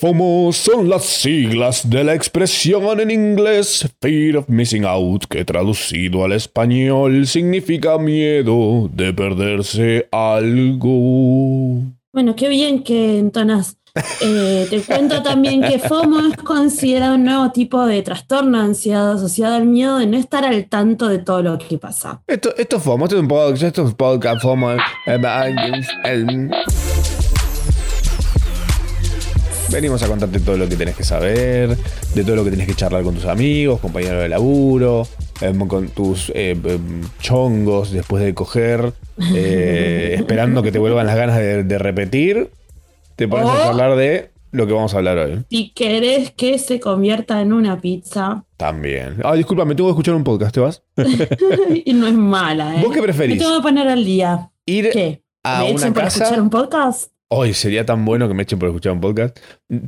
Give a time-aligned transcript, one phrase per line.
[0.00, 6.24] FOMO son las siglas de la expresión en inglés Fear of Missing Out, que traducido
[6.24, 11.82] al español significa miedo de perderse algo.
[12.14, 13.76] Bueno, qué bien que entonas.
[14.22, 19.12] Eh, te cuento también que FOMO es considerado un nuevo tipo de trastorno de ansiedad
[19.12, 22.22] asociado al miedo de no estar al tanto de todo lo que pasa.
[22.26, 24.70] Esto, esto es FOMO, esto es un podcast, esto es un podcast FOMO.
[24.72, 26.50] eh, eh, eh,
[29.70, 31.76] Venimos a contarte todo lo que tenés que saber,
[32.14, 35.06] de todo lo que tenés que charlar con tus amigos, compañeros de laburo,
[35.40, 36.78] eh, con tus eh, eh,
[37.20, 38.92] chongos después de coger,
[39.34, 42.50] eh, esperando que te vuelvan las ganas de, de repetir.
[43.14, 45.44] Te pones a charlar de lo que vamos a hablar hoy.
[45.48, 49.18] Si querés que se convierta en una pizza, También.
[49.22, 50.82] Ah, disculpa, me tengo que escuchar un podcast, ¿te vas?
[51.84, 52.82] y no es mala, ¿eh?
[52.82, 53.36] ¿Vos qué preferís?
[53.36, 54.50] Me tengo que poner al día.
[54.66, 55.22] Ir ¿Qué?
[55.44, 56.24] a ¿Me una echen por casa.
[56.24, 57.12] escuchar un podcast?
[57.32, 59.38] Hoy sería tan bueno que me echen por escuchar un podcast.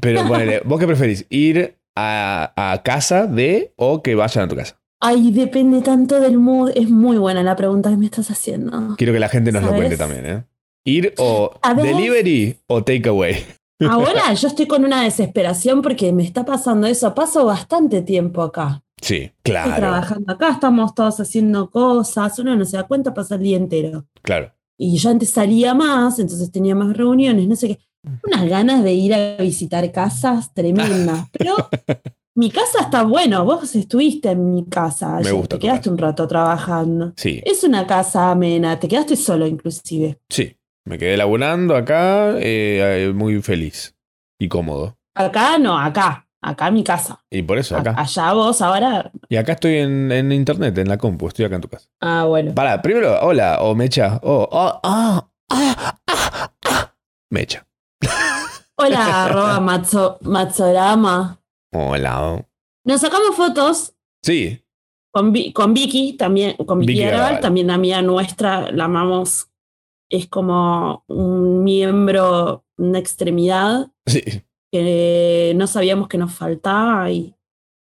[0.01, 1.27] Pero ponele, ¿vos qué preferís?
[1.29, 4.81] ¿Ir a, a casa de o que vayan a tu casa?
[5.01, 6.71] Ay, depende tanto del mood.
[6.77, 8.95] Es muy buena la pregunta que me estás haciendo.
[8.97, 9.81] Quiero que la gente nos lo ¿Sabes?
[9.81, 10.45] cuente también, ¿eh?
[10.85, 11.51] Ir o
[11.83, 13.45] delivery o takeaway.
[13.89, 17.13] Ahora yo estoy con una desesperación porque me está pasando eso.
[17.13, 18.85] Paso bastante tiempo acá.
[19.01, 19.75] Sí, Estoy claro.
[19.75, 22.39] trabajando acá, estamos todos haciendo cosas.
[22.39, 24.07] Uno no se da cuenta, pasa el día entero.
[24.23, 24.53] Claro.
[24.79, 27.79] Y yo antes salía más, entonces tenía más reuniones, no sé qué.
[28.25, 31.29] Unas ganas de ir a visitar casas tremendas.
[31.33, 31.55] Pero
[32.35, 33.45] mi casa está bueno.
[33.45, 35.19] Vos estuviste en mi casa.
[35.19, 37.13] ayer, gusta Te quedaste un rato trabajando.
[37.17, 38.79] Sí, Es una casa amena.
[38.81, 40.19] Te quedaste solo, inclusive.
[40.29, 40.57] sí.
[40.85, 43.95] Me quedé laburando acá, eh, eh, muy feliz
[44.37, 44.99] y cómodo.
[45.15, 46.27] Acá no, acá.
[46.45, 47.25] Acá mi casa.
[47.31, 47.95] Y por eso A- acá.
[47.97, 49.11] Allá vos ahora.
[49.29, 51.89] Y acá estoy en, en internet, en la compu, estoy acá en tu casa.
[52.01, 52.53] Ah, bueno.
[52.55, 54.19] Para, primero, hola, o Mecha.
[54.25, 56.95] Oh, oh, ah, ah, ah, ah.
[57.31, 57.67] Mecha.
[58.77, 59.61] Hola, arroba
[60.23, 61.41] Matzorama.
[61.73, 62.45] Hola.
[62.85, 64.61] Nos sacamos fotos Sí,
[65.13, 67.41] con, con Vicky, también, con Vicky, Vicky Garabal.
[67.41, 69.49] también amiga nuestra, la amamos.
[70.11, 74.23] Es como un miembro, una extremidad sí.
[74.73, 77.35] Que no sabíamos que nos faltaba y,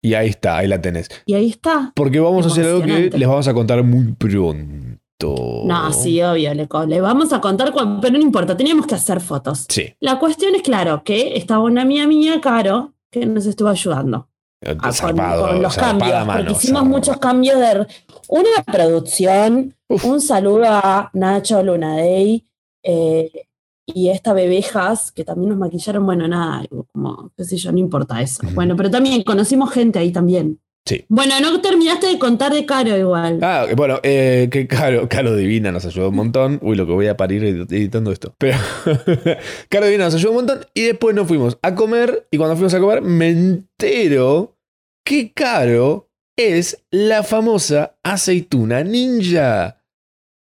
[0.01, 1.09] Y ahí está, ahí la tenés.
[1.25, 1.91] y ahí está.
[1.95, 5.63] Porque vamos a hacer algo que les vamos a contar muy pronto.
[5.65, 9.65] No, sí, obvio, le, vamos a contar, pero no importa, teníamos que hacer fotos.
[9.67, 9.93] Sí.
[9.99, 14.29] La cuestión es, claro, que estaba una amiga mía, Caro, que nos estuvo ayudando.
[14.65, 17.85] Ah, con- Zarpado, con, los cambios, mano, porque hicimos muchos cambios de
[18.29, 20.05] una producción, Uf.
[20.05, 22.47] un saludo a Nacho Lunadey
[22.83, 23.46] eh,
[23.87, 28.21] y esta bebejas que también nos maquillaron, bueno, nada, como, qué sé yo, no importa
[28.21, 28.41] eso.
[28.53, 30.59] Bueno, pero también conocimos gente ahí también.
[30.85, 31.03] Sí.
[31.09, 33.39] Bueno, no terminaste de contar de Caro igual.
[33.41, 36.59] Ah, bueno, eh, que Caro, Caro Divina nos ayudó un montón.
[36.61, 38.35] Uy, lo que voy a parir edit- editando esto.
[38.37, 38.57] Pero
[39.69, 42.73] Caro Divina nos ayudó un montón y después nos fuimos a comer y cuando fuimos
[42.73, 44.57] a comer me entero
[45.05, 49.83] que Caro es la famosa aceituna ninja.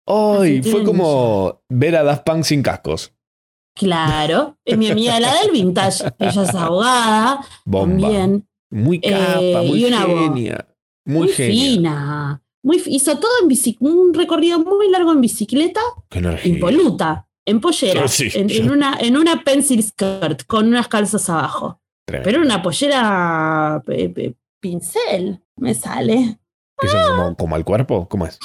[0.07, 3.13] Ay, fue como ver a Daft Punk sin cascos.
[3.77, 8.01] Claro, es mi amiga la del vintage, ella es abogada, Bomba.
[8.09, 8.49] también.
[8.71, 10.67] Muy capa, Eh, muy genia.
[11.05, 11.53] Muy, Muy, genia.
[11.65, 12.43] fina.
[12.65, 15.81] Muy, hizo todo en un recorrido muy largo en bicicleta,
[16.45, 18.29] impoluta, en pollera, Sí.
[18.35, 21.81] en, en una, en una pencil skirt, con unas calzas abajo.
[22.07, 22.29] Tremendo.
[22.31, 26.39] Pero una pollera pe- pe- pincel, me sale.
[26.79, 28.09] ¿Que son como, como al cuerpo?
[28.09, 28.39] ¿Cómo es?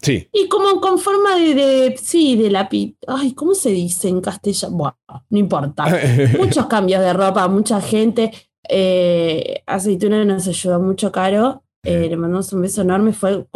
[0.00, 0.28] Sí.
[0.32, 4.20] Y como con forma de, de- sí, de la pi- Ay, ¿cómo se dice en
[4.20, 4.76] castellano?
[4.76, 4.96] Bueno,
[5.30, 5.86] no importa.
[6.38, 8.32] Muchos cambios de ropa, mucha gente.
[8.68, 11.62] Eh, Aceituna nos ayudó mucho, Caro.
[11.84, 13.12] Eh, le mandamos un beso enorme.
[13.12, 13.46] Fue,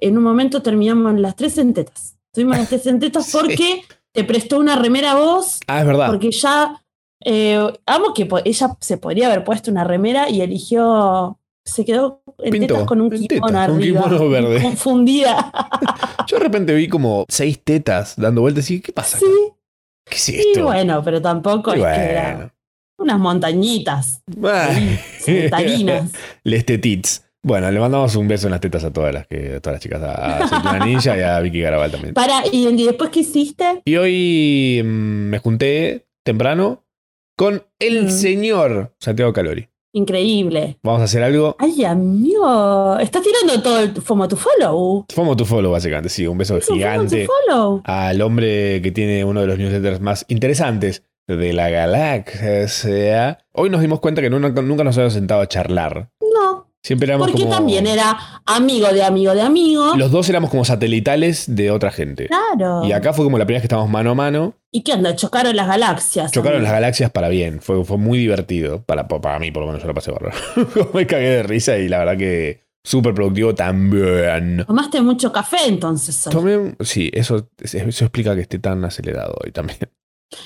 [0.00, 2.16] en un momento terminamos las tres en tetas.
[2.32, 3.36] Tuvimos las tres en tetas Sí.
[3.40, 3.82] porque
[4.12, 6.08] te prestó una remera a vos, Ah, es verdad.
[6.08, 6.82] porque ya.
[7.24, 11.38] eh, amo que ella se podría haber puesto una remera y eligió.
[11.68, 14.02] Se quedó en Pintó, tetas con un kimono tetas, un arriba.
[14.04, 14.62] kimono verde.
[14.62, 15.52] Confundida.
[16.26, 19.18] Yo de repente vi como seis tetas dando vueltas y ¿qué pasa?
[19.18, 19.24] sí,
[20.04, 20.64] ¿Qué es y esto?
[20.64, 22.54] bueno, pero tampoco Y es que era
[22.98, 24.22] unas montañitas.
[24.42, 24.98] Ay.
[25.20, 26.10] Saltarinas.
[26.44, 27.24] Les tetits.
[27.42, 29.82] Bueno, le mandamos un beso en las tetas a todas las que, a todas las
[29.82, 32.12] chicas, a Aceituna Ninja y a Vicky Garabal también.
[32.14, 33.82] Para, ¿y y después qué hiciste?
[33.84, 34.88] Y hoy mm,
[35.30, 36.84] me junté temprano
[37.36, 38.10] con el Mm.
[38.10, 39.68] señor Santiago Calori.
[39.92, 40.78] Increíble.
[40.82, 41.56] Vamos a hacer algo.
[41.58, 42.98] Ay, amigo.
[42.98, 45.06] Estás tirando todo el FOMO to follow.
[45.12, 46.08] Fomo tu follow, básicamente.
[46.08, 47.26] Sí, un beso Es un gigante.
[47.26, 47.82] to follow.
[47.84, 53.38] al hombre que tiene uno de los newsletters más interesantes de la galaxia.
[53.52, 56.10] Hoy nos dimos cuenta que nunca, nunca nos habíamos sentado a charlar.
[56.84, 57.54] Siempre éramos Porque como.
[57.54, 58.16] también era
[58.46, 59.94] amigo de amigo de amigo.
[59.96, 62.28] Los dos éramos como satelitales de otra gente.
[62.28, 62.84] Claro.
[62.84, 64.54] Y acá fue como la primera vez que estábamos mano a mano.
[64.72, 65.14] ¿Y qué onda?
[65.16, 66.30] Chocaron las galaxias.
[66.30, 67.60] Chocaron las galaxias para bien.
[67.60, 68.82] Fue, fue muy divertido.
[68.84, 70.36] Para, para mí, por lo menos, yo la pasé bárbaro.
[70.94, 74.64] Me cagué de risa y la verdad que súper productivo también.
[74.66, 76.26] Tomaste mucho café entonces.
[76.28, 76.32] hoy.
[76.32, 79.78] Tomé Sí, eso, eso explica que esté tan acelerado hoy también.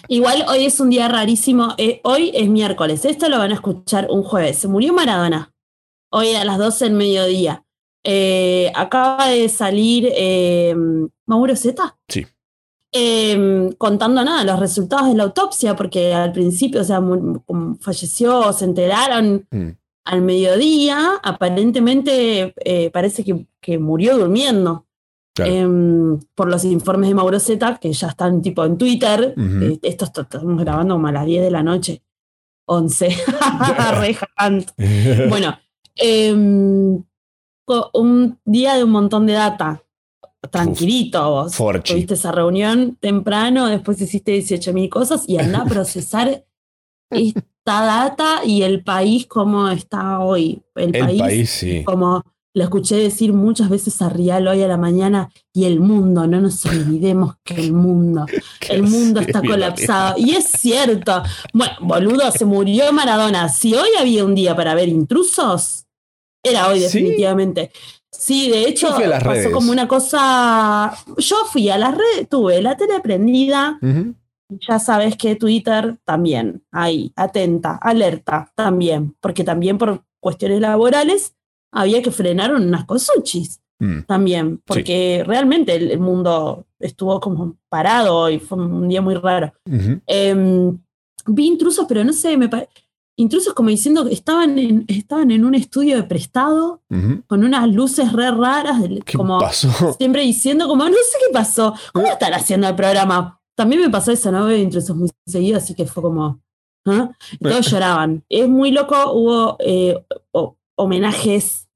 [0.08, 1.74] Igual hoy es un día rarísimo.
[1.76, 3.04] eh, hoy es miércoles.
[3.04, 4.58] Esto lo van a escuchar un jueves.
[4.58, 5.51] Se murió Maradona.
[6.12, 7.64] Hoy a las 12 del mediodía.
[8.04, 10.74] Eh, acaba de salir eh,
[11.26, 11.96] Mauro Zeta.
[12.08, 12.26] Sí.
[12.92, 17.00] Eh, contando nada, los resultados de la autopsia, porque al principio, o sea,
[17.80, 19.68] falleció, se enteraron Mm.
[20.04, 21.12] al mediodía.
[21.22, 22.54] Aparentemente
[22.92, 24.86] parece que, que murió durmiendo.
[25.34, 25.50] Claro.
[25.50, 29.34] Em, por los informes de Mauro Zeta, que ya están tipo en Twitter.
[29.80, 32.02] Esto est- estamos grabando como a las 10 de la noche.
[32.66, 33.08] 11.
[34.00, 34.72] Re jacante.
[35.30, 35.56] Bueno,
[35.96, 37.02] em,
[37.94, 39.82] un día de un montón de data.
[40.50, 41.54] Tranquilito, vos.
[41.54, 41.92] Forchi.
[41.92, 46.44] Tuviste esa reunión temprano, después hiciste 18.000 cosas y anda a procesar
[47.10, 50.62] esta data y el país como está hoy.
[50.74, 51.84] El, El país, sí.
[51.84, 56.26] como lo escuché decir muchas veces a Rial hoy a la mañana, y el mundo,
[56.26, 58.26] no nos olvidemos que el mundo,
[58.68, 60.14] el mundo está colapsado.
[60.18, 61.22] Y es cierto.
[61.54, 63.48] Bueno, boludo, se murió Maradona.
[63.48, 65.86] Si hoy había un día para ver intrusos,
[66.42, 67.70] era hoy definitivamente.
[68.10, 69.52] Sí, de hecho, Yo fui a las pasó redes.
[69.52, 70.92] como una cosa.
[71.16, 74.14] Yo fui a las redes, tuve la tele prendida, Ujú.
[74.50, 81.32] ya sabes que Twitter también, ahí, atenta, alerta también, porque también por cuestiones laborales
[81.72, 84.02] había que frenar unas cosuchis Mm.
[84.06, 89.52] también, porque realmente el, el mundo estuvo como parado y fue un día muy raro.
[90.06, 90.78] Em,
[91.26, 92.68] vi intrusos, pero no sé, me pare-
[93.16, 96.80] intrusos como diciendo que estaban en, estaban en un estudio de prestado
[97.26, 99.68] con unas luces re raras, ¿Qué como pasó?
[99.98, 103.40] siempre diciendo como, no sé qué pasó, ¿cómo están haciendo el programa?
[103.56, 106.40] También me pasó eso, no veo intrusos muy seguido, así que fue como,
[106.86, 107.10] ¿ah?
[107.32, 108.22] Y todos lloraban.
[108.28, 110.00] Es muy loco, hubo eh,
[110.76, 111.68] homenajes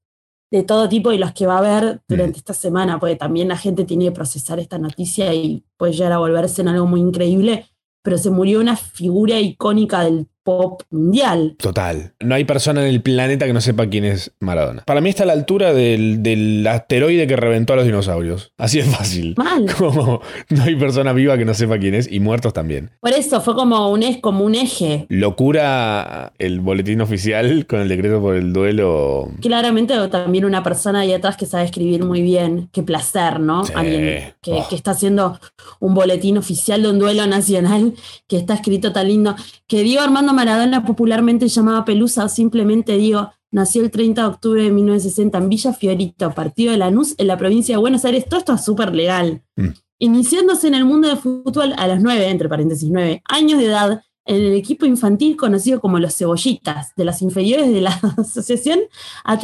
[0.51, 3.57] de todo tipo y los que va a haber durante esta semana, porque también la
[3.57, 7.65] gente tiene que procesar esta noticia y puede llegar a volverse en algo muy increíble,
[8.01, 11.57] pero se murió una figura icónica del pop mundial.
[11.59, 12.13] Total.
[12.21, 14.83] No hay persona en el planeta que no sepa quién es Maradona.
[14.85, 18.53] Para mí está a la altura del, del asteroide que reventó a los dinosaurios.
[18.57, 19.35] Así es fácil.
[19.37, 19.65] Mal.
[19.77, 22.91] Como no hay persona viva que no sepa quién es y muertos también.
[23.01, 25.05] Por eso fue como un, es, como un eje.
[25.09, 29.29] Locura el boletín oficial con el decreto por el duelo.
[29.41, 32.69] Claramente también una persona ahí atrás que sabe escribir muy bien.
[32.71, 33.65] Qué placer, ¿no?
[33.65, 33.73] Sí.
[33.75, 34.65] Alguien que, Oh.
[34.69, 35.39] que está haciendo
[35.81, 37.93] un boletín oficial de un duelo nacional
[38.29, 39.35] que está escrito tan lindo.
[39.67, 43.31] Que Diego Armando Maradona popularmente llamaba Pelusa o simplemente Diego.
[43.49, 47.37] Nació el 30 de octubre de 1960 en Villa Fiorito, partido de Lanús, en la
[47.37, 48.25] provincia de Buenos Aires.
[48.29, 49.41] Todo esto es súper legal.
[49.55, 49.69] Mm.
[49.99, 54.01] Iniciándose en el mundo del fútbol a los nueve, entre paréntesis, nueve años de edad,
[54.25, 58.79] en el equipo infantil conocido como los cebollitas, de las inferiores de la asociación,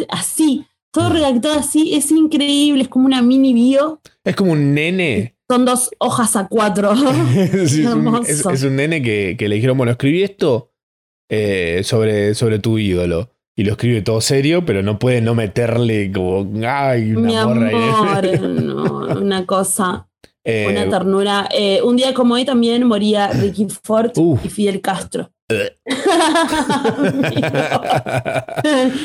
[0.10, 1.14] así, todo Mm.
[1.14, 5.36] redactado así, es increíble, es como una mini bio, Es como un nene.
[5.50, 6.94] son dos hojas a cuatro.
[7.68, 8.22] Sí, es, un, Hermoso.
[8.30, 10.70] es- es un nene que, que le dijeron, bueno, escribí esto
[11.30, 13.30] eh, sobre, sobre tu ídolo.
[13.56, 17.68] Y lo escribe todo serio, pero no puede no meterle como, ay, una Mi morra
[17.68, 17.76] ahí".
[17.76, 18.84] amor, no,
[19.22, 20.08] una cosa,
[20.46, 21.48] Eh, una ternura.
[21.56, 24.38] Eh, un día como hoy también moría Ricky Ford Uh.
[24.44, 25.30] y Fidel Castro.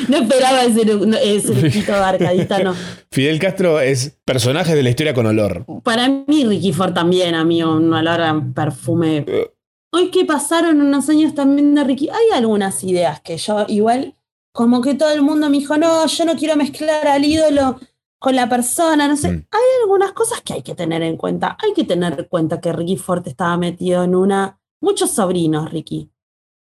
[0.09, 0.81] no esperaba ese,
[1.23, 2.73] ese de arcadita, no.
[3.11, 5.65] Fidel Castro es personaje de la historia con olor.
[5.83, 9.25] Para mí, Ricky Ford también, amigo, un olor a perfume.
[9.91, 14.13] Hoy que pasaron unos años también de Ricky, hay algunas ideas que yo igual,
[14.53, 17.79] como que todo el mundo me dijo, no, yo no quiero mezclar al ídolo
[18.19, 19.31] con la persona, no sé.
[19.31, 19.47] Mm.
[19.51, 21.57] Hay algunas cosas que hay que tener en cuenta.
[21.63, 24.59] Hay que tener en cuenta que Ricky Ford estaba metido en una...
[24.81, 26.09] Muchos sobrinos, Ricky.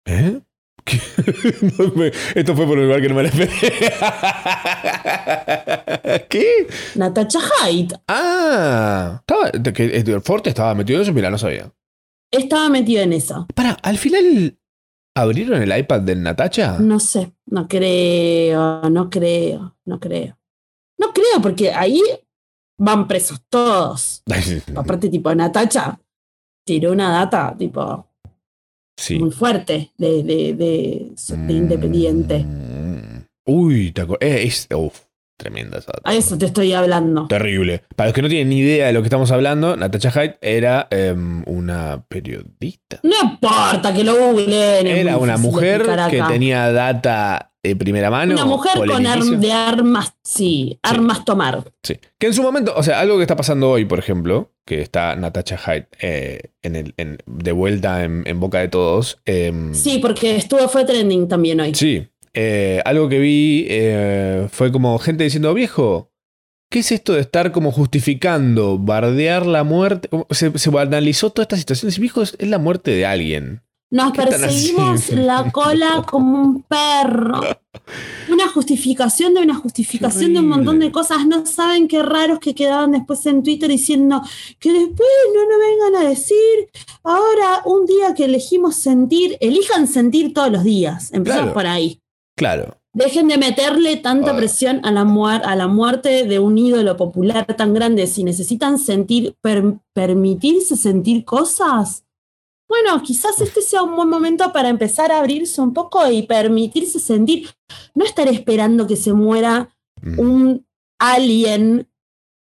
[0.07, 0.41] ¿Eh?
[0.85, 1.01] ¿Qué?
[1.79, 3.51] No me- Esto fue por un lugar que no me lo esperé.
[6.29, 6.67] ¿Qué?
[6.97, 11.71] Natacha Haidt Ah, estaba, que Edward Forte estaba metido en eso, mira, no sabía.
[12.37, 13.47] Estaba metido en eso.
[13.55, 14.59] Para, al final
[15.17, 16.79] abrieron el iPad del Natacha.
[16.79, 20.39] No sé, no creo, no creo, no creo.
[20.99, 22.01] No creo, porque ahí
[22.79, 24.23] van presos todos.
[24.77, 25.99] Aparte, tipo, Natacha
[26.67, 28.07] tiró una data, tipo,
[28.97, 29.19] Sí.
[29.19, 32.45] muy fuerte de, de, de, de Independiente.
[32.45, 33.27] Mm.
[33.47, 35.01] Uy, te eh, es, uf,
[35.45, 35.93] tremenda esa.
[36.05, 37.27] A eso te estoy hablando.
[37.29, 37.83] Terrible.
[37.95, 40.89] Para los que no tienen ni idea de lo que estamos hablando, Natasha Hyde era
[40.91, 42.99] em, una periodista.
[43.03, 44.87] No importa que lo googleen.
[44.87, 48.35] Era una mujer que tenía data de primera mano.
[48.35, 51.65] Una mujer con arm- de armas, sí, armas tomar.
[51.83, 51.97] Sí.
[52.19, 55.17] Que en su momento, o sea, algo que está pasando hoy, por ejemplo, que está
[55.17, 59.19] Natasha Hyde eh, en el, en- de vuelta en, en boca de todos.
[59.25, 61.75] em, Sí, porque estuvo, fue trending también hoy.
[61.75, 62.07] Sí.
[62.35, 66.11] Eh, algo que vi eh, fue como gente diciendo, viejo,
[66.71, 70.09] ¿qué es esto de estar como justificando, bardear la muerte?
[70.31, 71.93] Se, se analizó toda esta situación.
[71.97, 73.63] y, Viejo, es, es la muerte de alguien.
[73.91, 77.41] Nos ¿Qué tan perseguimos la cola como un perro.
[78.29, 81.25] Una justificación de una justificación de un montón de cosas.
[81.29, 84.21] No saben qué raros que quedaban después en Twitter diciendo
[84.59, 85.59] que después no nos
[85.93, 86.35] vengan a decir.
[87.05, 91.13] Ahora, un día que elegimos sentir, elijan sentir todos los días.
[91.13, 91.55] Empezamos Claro.
[91.55, 92.01] por ahí.
[92.37, 92.79] Claro.
[92.93, 97.45] Dejen de meterle tanta presión a la, muer- a la muerte de un ídolo popular
[97.57, 98.07] tan grande.
[98.07, 102.05] Si necesitan sentir, per- permitirse sentir cosas,
[102.69, 106.99] bueno, quizás este sea un buen momento para empezar a abrirse un poco y permitirse
[107.01, 107.49] sentir.
[107.95, 109.71] No estar esperando que se muera
[110.03, 110.19] Mm.
[110.21, 110.67] un
[111.01, 111.89] alien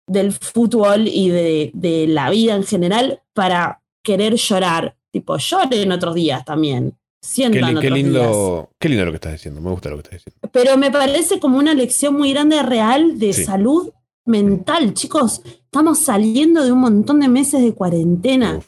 [0.08, 4.96] del fútbol y de, de la vida en general para querer llorar.
[5.12, 6.98] Tipo, lloren otros días también.
[7.22, 9.62] Qué, Sientan qué días lindo, qué lindo lo que estás diciendo.
[9.62, 10.50] Me gusta lo que estás diciendo.
[10.52, 13.46] pero me parece como una lección muy grande real de Sí.
[13.46, 13.92] salud
[14.26, 14.94] mental.
[14.96, 18.58] Chicos, estamos saliendo de un montón de meses de cuarentena.
[18.58, 18.68] Uf.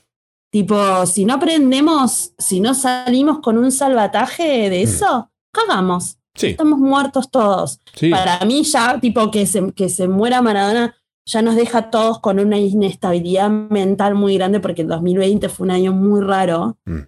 [0.52, 4.88] Tipo, si no aprendemos, si no salimos con un salvataje de Mm.
[4.88, 6.18] eso, cagamos.
[6.36, 7.80] Sí, Estamos muertos todos.
[7.96, 8.10] sí.
[8.12, 10.96] Para mí ya, tipo, que se, que se muera Maradona
[11.26, 15.66] ya nos deja a todos con una inestabilidad mental muy grande porque el 2020 fue
[15.66, 16.78] un año muy raro.
[16.86, 17.00] Mm.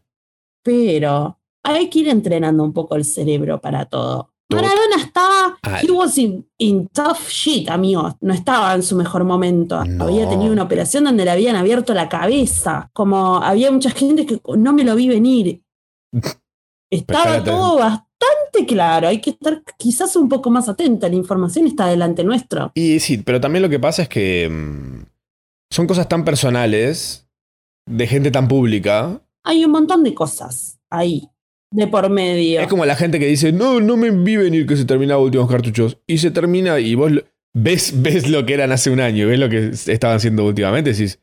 [0.66, 4.32] Pero hay que ir entrenando un poco el cerebro para todo.
[4.52, 5.80] Maradona estaba, Ah.
[5.84, 8.14] he was in, in tough shit, amigos.
[8.22, 9.84] No estaba en su mejor momento.
[9.86, 10.06] No.
[10.06, 12.90] Había tenido una operación donde le habían abierto la cabeza.
[12.94, 15.62] Como había mucha gente que no me lo vi venir.
[16.92, 17.50] Estaba espérate.
[17.52, 19.08] todo bastante claro.
[19.08, 21.08] Hay que estar quizás un poco más atento.
[21.10, 22.72] La información está delante nuestro.
[22.76, 25.06] Y sí, pero también lo que pasa es que mm,
[25.72, 27.28] son cosas tan personales,
[27.88, 29.22] de gente tan pública.
[29.46, 31.30] Hay un montón de cosas ahí,
[31.72, 32.60] de por medio.
[32.60, 35.50] Es como la gente que dice, no, no me vi venir que se terminaba últimos
[35.50, 36.00] cartuchos.
[36.08, 37.12] Y se termina y vos
[37.54, 40.92] ves, ves lo que eran hace un año, ves lo que estaban haciendo últimamente.
[40.92, 41.20] Decís,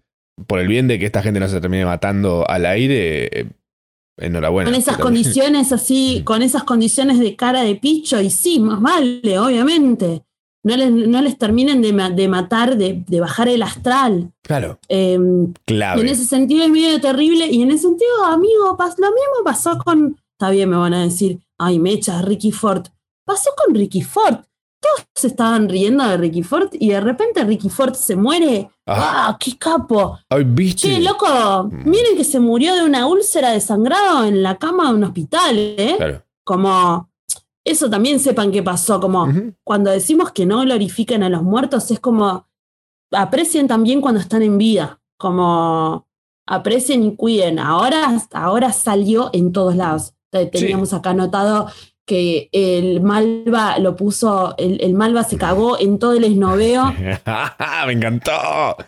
[0.47, 3.47] por el bien de que esta gente no se termine matando al aire, eh,
[4.19, 4.71] enhorabuena.
[4.71, 9.38] con esas condiciones así, con esas condiciones de cara de picho, y sí, más vale,
[9.38, 10.23] obviamente.
[10.64, 14.31] No les, no les terminen de, de matar, de, de bajar el astral.
[14.42, 15.19] Claro, Eh,
[15.64, 16.00] clave.
[16.02, 17.47] en ese sentido es medio terrible.
[17.49, 20.16] Y en ese sentido, amigo, lo mismo pasó con.
[20.38, 22.87] Está bien, me van a decir, ay, me echas Ricky Ford.
[23.25, 24.37] Pasó con Ricky Ford.
[24.81, 28.69] Todos se estaban riendo de Ricky Ford y de repente Ricky Ford se muere.
[28.87, 29.28] Ah.
[29.28, 30.19] ¡Ah, qué capo!
[30.28, 30.88] Ay, ¿viste?
[30.88, 31.26] Che, loco,
[31.71, 31.88] Mm.
[31.88, 35.57] miren que se murió de una úlcera de sangrado en la cama de un hospital,
[35.57, 35.95] ¿eh?
[35.97, 36.23] Claro.
[36.45, 37.09] Como,
[37.64, 39.26] eso también sepan qué pasó, como
[39.64, 42.49] cuando decimos que no glorifiquen a los muertos, es como,
[43.12, 46.07] aprecien también cuando están en vida, como,
[46.47, 47.59] aprecien y cuiden.
[47.59, 50.14] Ahora, ahora salió en todos lados.
[50.31, 51.69] Te- Teníamos acá anotado
[52.04, 56.92] que el Malva lo puso, el, el Malva se cagó en todo el esnoveo
[57.87, 58.33] Me encantó.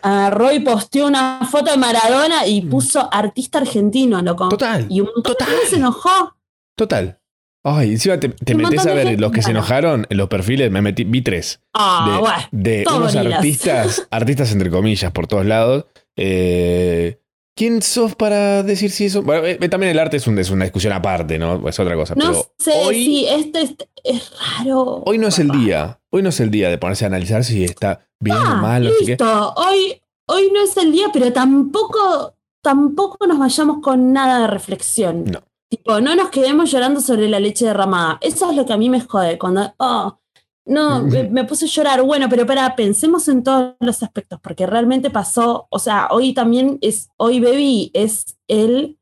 [0.01, 4.47] agarró y posteó una foto de Maradona y puso artista argentino, loco.
[4.47, 4.49] Mm.
[4.49, 5.47] Total, Y un total.
[5.69, 6.35] se enojó.
[6.75, 7.17] total.
[7.67, 10.69] Ay, encima te, te metes a ver gente- los que se enojaron en los perfiles,
[10.69, 11.61] me metí, vi tres.
[11.73, 12.35] Ah, de, bueno.
[12.51, 15.85] de unos artistas, artistas entre comillas, por todos lados.
[16.15, 17.19] Eh,
[17.57, 19.23] ¿Quién sos para decir si eso?
[19.23, 21.67] Bueno, eh, también el arte es, un- es una discusión aparte, ¿no?
[21.67, 22.13] Es otra cosa.
[22.15, 25.01] No pero sé, hoy, este, este es raro.
[25.05, 25.99] hoy no es el día.
[26.11, 28.83] Hoy no es el día de ponerse a analizar si está bien o Ah, mal.
[28.83, 29.05] sé qué.
[29.11, 29.53] listo.
[29.55, 35.23] Hoy, hoy no es el día, pero tampoco, tampoco nos vayamos con nada de reflexión.
[35.23, 35.39] No.
[35.77, 38.17] Tipo, no nos quedemos llorando sobre la leche derramada.
[38.21, 39.37] Eso es lo que a mí me jode.
[39.37, 40.17] Cuando, oh,
[40.65, 42.03] no, me, me puse a llorar.
[42.03, 45.67] Bueno, pero para, pensemos en todos los aspectos, porque realmente pasó.
[45.69, 48.97] O sea, hoy también es, hoy Baby es el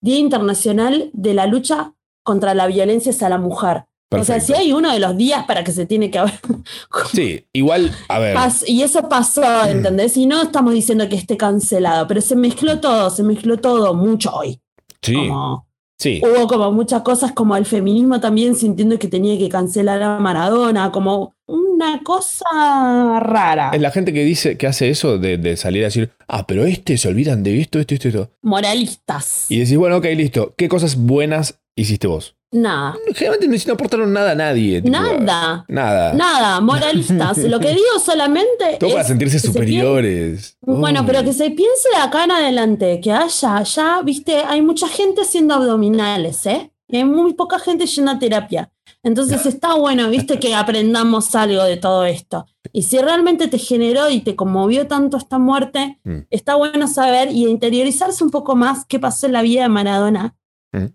[0.00, 3.84] Día Internacional de la Lucha contra la Violencia hacia la Mujer.
[4.10, 6.32] O sea, si hay uno de los días para que se tiene que haber.
[7.12, 8.34] Sí, igual, a ver.
[8.36, 10.16] Pas- y eso pasó, ¿entendés?
[10.16, 14.34] Y no estamos diciendo que esté cancelado, pero se mezcló todo, se mezcló todo mucho
[14.34, 14.60] hoy.
[15.02, 15.67] Sí, Como-
[15.98, 16.22] sí.
[16.24, 20.90] hubo como muchas cosas como el feminismo también sintiendo que tenía que cancelar a Maradona,
[20.92, 23.70] como una cosa rara.
[23.72, 26.64] Es la gente que dice, que hace eso de, de salir a decir, ah, pero
[26.64, 28.30] este se olvidan de esto, esto, esto, esto.
[28.42, 29.46] Moralistas.
[29.48, 30.54] Y decís, bueno, ok, listo.
[30.56, 32.37] ¿Qué cosas buenas hiciste vos?
[32.50, 32.96] Nada.
[33.14, 34.80] Generalmente no aportaron nada a nadie.
[34.80, 35.64] tipo, Nada.
[35.68, 36.14] Nada.
[36.14, 37.38] Nada, moralistas.
[37.38, 38.76] Lo que digo solamente.
[38.80, 40.56] Todo para es sentirse que se superiores.
[40.64, 44.62] piense- bueno, pero que se piense de acá en adelante, que haya, ya, viste, hay
[44.62, 46.72] mucha gente haciendo abdominales, ¿eh?
[46.90, 48.70] Y hay muy poca gente yendo a terapia.
[49.02, 52.46] Entonces está bueno, viste, que aprendamos algo de todo esto.
[52.72, 56.20] Y si realmente te generó y te conmovió tanto esta muerte, Mm.
[56.30, 60.34] está bueno saber y interiorizarse un poco más qué pasó en la vida de Maradona
[60.72, 60.86] Mm.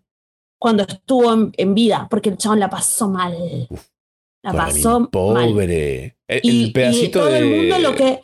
[0.63, 3.36] Cuando estuvo en, en vida, porque el chabón la pasó mal.
[4.41, 5.10] La pasó mi mal.
[5.10, 6.15] pobre.
[6.25, 7.38] El, Y, el pedacito y todo de.
[7.39, 8.22] el mundo lo que.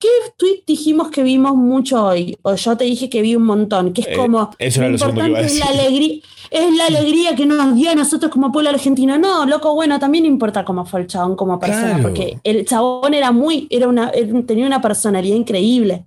[0.00, 2.36] ¿Qué tweet dijimos que vimos mucho hoy?
[2.42, 4.50] O yo te dije que vi un montón, que es Eh, como.
[4.58, 7.46] eso era lo segundo que iba a importante es la, alegría, es la alegría que
[7.46, 9.16] nos dio a nosotros como pueblo argentino.
[9.18, 12.02] No, loco, bueno, también importa cómo fue el chabón como persona, Claro.
[12.02, 13.68] porque el chabón era muy.
[13.70, 14.10] Era una,
[14.44, 16.06] tenía una personalidad increíble.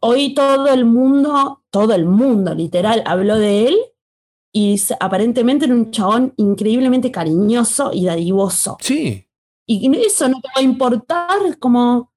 [0.00, 3.76] Hoy todo el mundo, todo el mundo literal, habló de él
[4.52, 8.76] y aparentemente era un chabón increíblemente cariñoso y dadivoso.
[8.80, 9.26] Sí.
[9.66, 12.10] Y eso no te va a importar como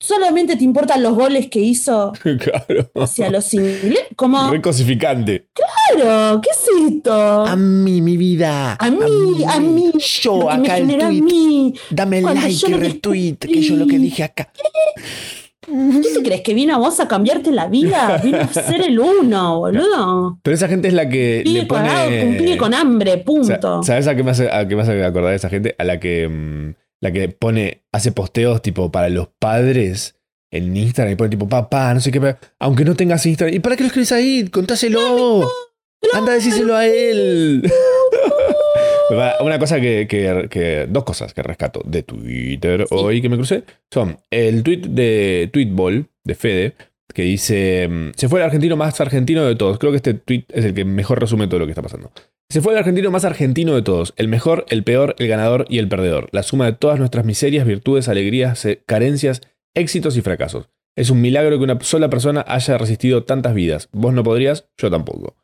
[0.00, 2.90] solamente te importan los goles que hizo claro.
[2.96, 4.08] hacia los ingleses.
[4.16, 5.48] Como, Re cosificante.
[5.52, 7.12] claro, ¿qué es esto?
[7.46, 8.74] A mí, mi vida.
[8.74, 9.92] A mí, a mí.
[10.22, 11.22] Yo, Lo que me acá el a tweet.
[11.22, 11.74] mí.
[11.90, 14.50] Dame el like yo y retweet, que yo lo que dije acá.
[14.54, 14.62] ¿Qué
[16.14, 16.40] te crees?
[16.42, 18.20] ¿Que vino a vos a cambiarte la vida?
[18.22, 20.38] Vino a ser el uno, boludo.
[20.42, 22.56] Pero esa gente es la que le cagado, pibe pone.
[22.56, 23.82] con hambre, punto.
[23.82, 25.74] ¿Sabes a qué me hace, a qué me hace acordar esa gente?
[25.78, 30.16] A la que mm, la que pone, hace posteos tipo para los padres
[30.50, 32.36] en Instagram y pone tipo papá, no sé qué.
[32.58, 33.54] Aunque no tengas Instagram.
[33.54, 34.48] ¿Y para qué lo escribes ahí?
[34.48, 35.48] Contáselo.
[36.12, 37.62] Anda a decírselo a él.
[39.40, 42.94] Una cosa que, que- que- Dos cosas que rescato de Twitter Sí.
[42.96, 46.74] hoy que me crucé son el tweet de Tweetball de Fede
[47.12, 49.78] que dice: mm, Se fue el argentino más argentino de todos.
[49.78, 52.12] Creo que este tweet es el que mejor resume todo lo que está pasando.
[52.48, 54.12] Se fue el argentino más argentino de todos.
[54.16, 56.28] El mejor, el peor, el ganador y el perdedor.
[56.32, 59.40] La suma de todas nuestras miserias, virtudes, alegrías, eh, carencias,
[59.74, 60.68] éxitos y fracasos.
[60.96, 63.88] Es un milagro que una sola persona haya resistido tantas vidas.
[63.92, 65.36] Vos no podrías, yo tampoco.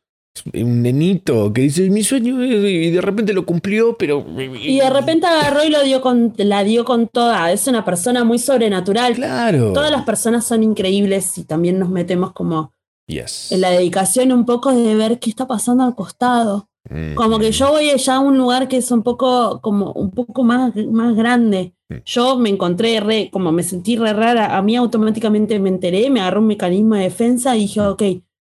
[0.54, 2.44] Un nenito que dice, mi sueño.
[2.44, 4.24] Y de repente lo cumplió, pero...
[4.62, 7.50] Y de repente agarró y lo dio con, la dio con toda.
[7.52, 9.14] Es una persona muy sobrenatural.
[9.14, 9.72] Claro.
[9.72, 12.72] Todas las personas son increíbles y también nos metemos como
[13.08, 13.52] Yes.
[13.52, 16.68] en la dedicación un poco de ver qué está pasando al costado.
[16.90, 17.14] Mm.
[17.14, 20.44] Como que yo voy allá a un lugar que es un poco, como un poco
[20.44, 21.74] más, más grande.
[21.88, 21.94] Mm.
[22.04, 24.56] Yo me encontré re, como me sentí re rara.
[24.56, 28.02] A mí automáticamente me enteré, me agarró un mecanismo de defensa y dije, ok,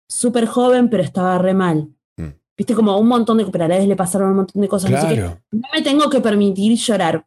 [0.09, 1.89] súper joven, pero estaba re mal.
[2.17, 2.29] Mm.
[2.57, 4.91] Viste, como un montón de, pero a la vez le pasaron un montón de cosas.
[4.91, 5.15] no sé qué.
[5.17, 5.39] Claro.
[5.53, 7.25] No me tengo que permitir llorar.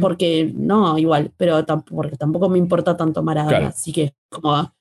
[0.00, 3.58] Porque no, igual, pero tampoco, porque tampoco me importa tanto Maradona.
[3.58, 3.68] Claro.
[3.68, 4.72] Así que, como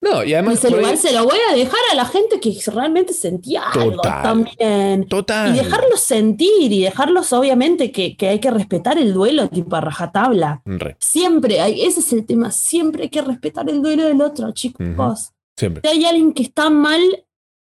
[0.00, 0.54] No, y además...
[0.54, 3.96] ese ahí- lugar se lo voy a dejar a la gente que realmente sentía algo
[3.96, 4.22] Total.
[4.22, 5.06] también.
[5.08, 5.54] Total.
[5.54, 9.82] Y dejarlos sentir y dejarlos, obviamente, que, que hay que respetar el duelo, tipo a
[9.82, 10.62] rajatabla.
[10.64, 14.52] Re, Siempre, hay, ese es el tema, siempre hay que respetar el duelo del otro,
[14.52, 15.32] chicos.
[15.56, 15.82] Siempre.
[15.84, 17.00] Si hay alguien que está mal,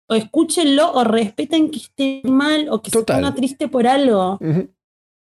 [0.08, 3.16] o escúchenlo, o respeten que esté mal, o que Total.
[3.16, 4.38] se ponga triste por algo.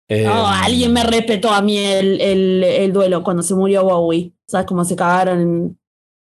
[0.08, 4.32] Eh, No, alguien me respetó a mí el, el, el duelo cuando se murió Bowie.
[4.46, 5.40] ¿Sabes cómo se cagaron?
[5.40, 5.78] en-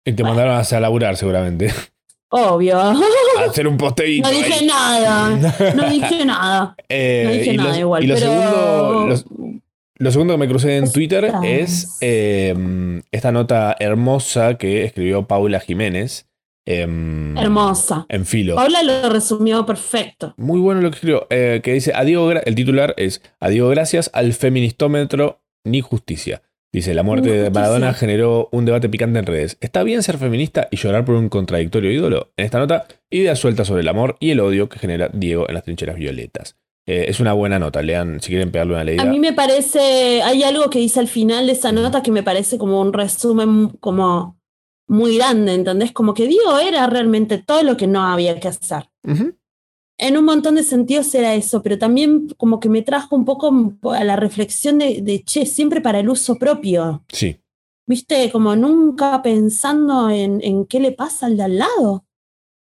[0.05, 1.73] Y te mandaron a laburar seguramente.
[2.29, 2.79] Obvio.
[2.79, 2.93] a
[3.49, 4.27] hacer un posteíto.
[4.29, 4.65] No dije ahí.
[4.67, 5.29] nada.
[5.75, 6.75] No dije nada.
[6.89, 8.03] Eh, No dije y nada igual.
[8.03, 8.27] y lo pero...
[8.31, 9.25] segundo, los-
[9.99, 15.59] Lo segundo que me crucé en Twitter es eh, esta nota hermosa que escribió Paula
[15.59, 16.27] Jiménez.
[16.65, 18.05] em, Hermosa.
[18.09, 18.55] En filo.
[18.55, 20.33] Paula lo resumió perfecto.
[20.37, 21.27] Muy bueno lo que escribió.
[21.29, 26.41] eh, que dice, adiós, gra- el titular es, adiós gracias al feministómetro ni justicia.
[26.73, 27.51] Dice, la muerte de.
[27.51, 29.57] Maradona generó un debate picante en redes.
[29.61, 32.31] ¿Está bien ser feminista y llorar por un contradictorio ídolo?
[32.35, 35.53] En esta nota, ideas sueltas sobre el amor y el odio que genera Diego en
[35.53, 36.55] las trincheras violetas.
[36.85, 39.03] Eh, es una buena nota, lean si quieren pegarle una leída.
[39.03, 42.23] A mí me parece, hay algo que dice al final de esa nota que me
[42.23, 44.37] parece como un resumen como
[44.87, 45.93] muy grande, ¿entendés?
[45.93, 48.89] Como que Diego era realmente todo lo que no había que hacer.
[49.97, 53.73] En un montón de sentidos era eso, pero también como que me trajo un poco
[53.91, 57.03] a la reflexión de, de che, siempre para el uso propio.
[57.07, 57.37] Sí,
[57.85, 58.31] ¿Viste?
[58.31, 62.05] Como nunca pensando en, en qué le pasa al de al lado.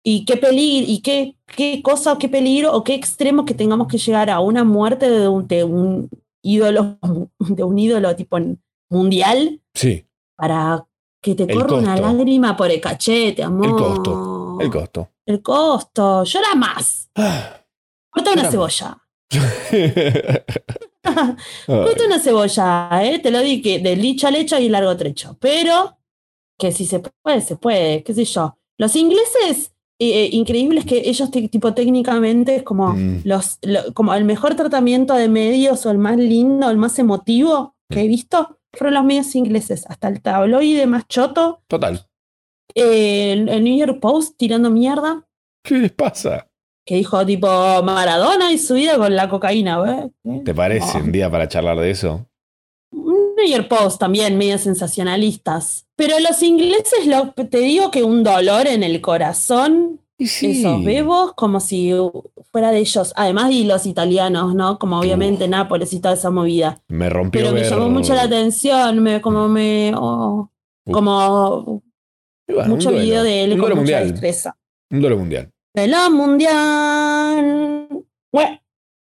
[0.04, 3.98] Y qué peligro, y qué, qué cosa, qué peligro, o qué extremo que tengamos que
[3.98, 6.10] llegar a una muerte de un, de un
[6.42, 6.98] ídolo,
[7.38, 8.38] de un ídolo tipo
[8.90, 10.04] mundial, sí,
[10.36, 10.86] para
[11.20, 13.66] que te El corra una lágrima por el cachete, amor.
[13.66, 15.08] El costo, el costo.
[15.24, 16.24] El costo.
[16.24, 17.08] Llora más.
[17.14, 17.60] Ah.
[18.10, 18.98] Corta una cebolla.
[21.66, 23.20] Corta una cebolla, ¿eh?
[23.20, 25.36] Te lo di que de licho al hecho y largo trecho.
[25.40, 25.96] Pero
[26.58, 28.58] que si se puede, se puede, qué sé yo.
[28.78, 29.71] Los ingleses
[30.10, 33.20] eh, increíble es que ellos, tipo, técnicamente es como, Mm.
[33.24, 37.76] los, lo- como el mejor tratamiento de medios o el más lindo, el más emotivo
[37.88, 39.84] que he visto, fueron los medios ingleses.
[39.88, 42.06] Hasta el tabloide más choto, Total.
[42.74, 45.26] eh, el, el New York Post tirando mierda,
[45.64, 46.48] ¿Qué les pasa?
[46.84, 47.46] que dijo, tipo,
[47.84, 50.40] Maradona y su vida con la cocaína, ¿eh?
[50.44, 52.26] ¿Te parece un día para charlar de eso?
[53.42, 55.87] New York Post también, medios sensacionalistas.
[55.96, 60.61] Pero los ingleses, lo, te digo que un dolor en el corazón, Y sí.
[60.61, 61.92] esos bebos, como si
[62.50, 63.12] fuera de ellos.
[63.16, 64.78] Además, y los italianos, ¿no?
[64.78, 66.81] Como obviamente Nápoles y toda esa movida.
[66.88, 69.92] Me rompió Pero me ver- llamó mucho la atención, me, como me.
[69.96, 70.50] oh,
[70.90, 71.83] como
[72.48, 73.05] Y bueno, mucho duelo.
[73.05, 74.11] video de él Un con duelo mucha mundial.
[74.12, 74.57] destreza.
[74.90, 75.50] Un duelo mundial.
[75.74, 77.88] Velo mundial.
[78.33, 78.59] Bueno.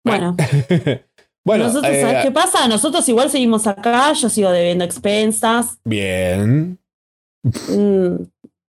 [0.06, 0.36] Bueno,
[1.46, 2.68] bueno, nosotros, eh, ¿sabes qué pasa?
[2.68, 5.80] Nosotros igual seguimos acá, yo sigo debiendo expensas.
[5.86, 6.80] bien.
[7.44, 8.16] Mm,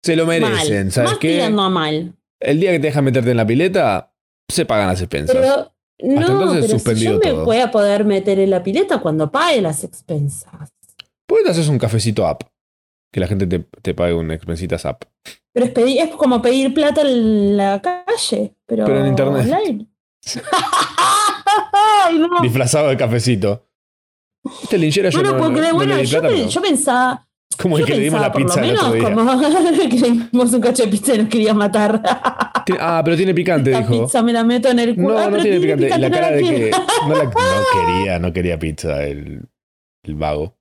[0.03, 0.93] Se lo merecen, mal.
[0.93, 1.43] ¿sabes Más qué?
[1.43, 2.15] a mal.
[2.41, 4.13] El día que te dejan meterte en la pileta,
[4.49, 5.37] se pagan las expensas.
[5.37, 5.73] Pero
[6.03, 7.45] no, entonces pero si suspendido yo me todo.
[7.45, 10.71] voy a poder meter en la pileta cuando pague las expensas.
[11.27, 12.43] ¿Por qué te haces un cafecito app?
[13.13, 15.05] Que la gente te, te pague un expensitas app.
[15.53, 19.43] Pero es, pedir- es como pedir plata en la calle, pero, Pero en internet.
[19.47, 19.87] online.
[22.07, 22.41] Ay, no.
[22.43, 23.67] Disfrazado de cafecito.
[24.63, 25.69] Este linchera yo No, no puedo creer.
[25.71, 27.27] no Bueno, le di yo, plata, pe- pero yo pensaba,
[27.61, 29.09] como el yo que le dimos la pizza el otro día.
[29.11, 29.41] menos como
[29.89, 32.03] que le dimos un cacho de pizza y nos quería matar.
[32.67, 34.05] Tiene- Ah, pero tiene picante, La dijo.
[34.05, 35.15] pizza me la meto en el culo.
[35.15, 35.89] No, Ah, no pero tiene picante.
[35.89, 36.71] La no cara de que
[37.09, 37.31] no, la- no
[37.73, 39.49] quería, no quería pizza el,
[40.03, 40.57] el vago.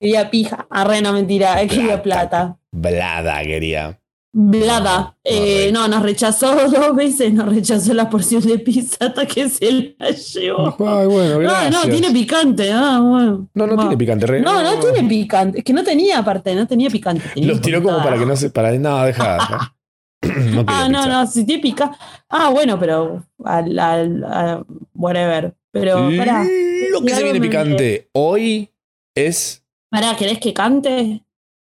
[0.00, 0.66] Quería pija.
[0.70, 2.58] Arre, no mentira, quería plata.
[2.72, 4.00] Blada quería.
[4.32, 4.98] Blada.
[5.00, 9.48] No, Eh, no, nos rechazó dos veces, nos rechazó la porción de pizza hasta que
[9.48, 10.76] se la llevó.
[10.86, 11.72] Ay, bueno, Ah, gracias.
[11.72, 12.70] no, tiene picante.
[12.72, 13.48] Ah, bueno.
[13.54, 14.26] No, no tiene picante.
[14.26, 15.58] re- No, no tiene picante.
[15.58, 17.24] Es que no tenía aparte, no tenía picante.
[17.34, 18.50] tenía Lo un tiró como para que no se.
[18.50, 19.74] Para, no, deja.
[20.22, 21.96] no Ah, quiere no, no, si tiene pica.
[22.28, 24.64] Ah, bueno, pero al, al- a-
[24.94, 25.54] whatever.
[25.70, 26.44] Pero pará,
[26.90, 28.70] Lo que se viene picante hoy
[29.14, 29.62] es.
[29.90, 31.22] pará, ¿querés que cante?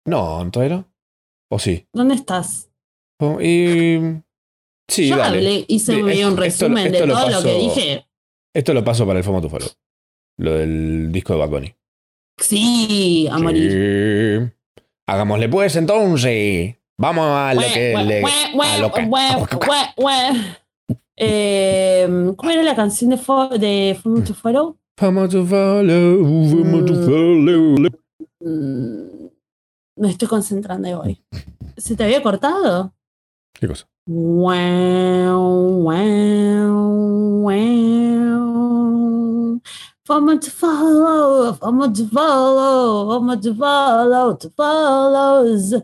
[0.06, 0.84] No, ¿todavía no?
[1.50, 1.87] ¿O sí?
[1.92, 2.70] ¿Dónde estás?
[3.20, 4.20] Oh, y.
[4.88, 5.38] Sí, Yo dale.
[5.38, 8.06] hablé, hice Sí, un, un resumen esto de lo todo lo que dije.
[8.54, 9.66] Esto lo paso para el FOMO Tufalo.
[10.38, 11.74] Lo del disco de Bad Bunny.
[12.38, 14.54] Sí, a morir.
[15.06, 16.76] Hagámosle pues entonces.
[17.00, 18.22] Vamos a lo que le.
[21.20, 22.06] Eh,
[22.37, 24.76] ¿Cómo era la canción de, Fo de Fumo to Follow?
[24.96, 25.12] To
[25.46, 27.04] follow, vamos to Mm.
[27.04, 27.90] follow.
[28.40, 29.07] Mm,
[29.98, 31.22] Me estoy concentrando hoy.
[31.76, 32.94] ¿Se te había cortado?
[33.52, 33.88] ¿Qué cosa?
[34.06, 37.78] Wow, wow, wow.
[40.06, 45.74] Fama to follow, fama to follow, fama to follow, to follows.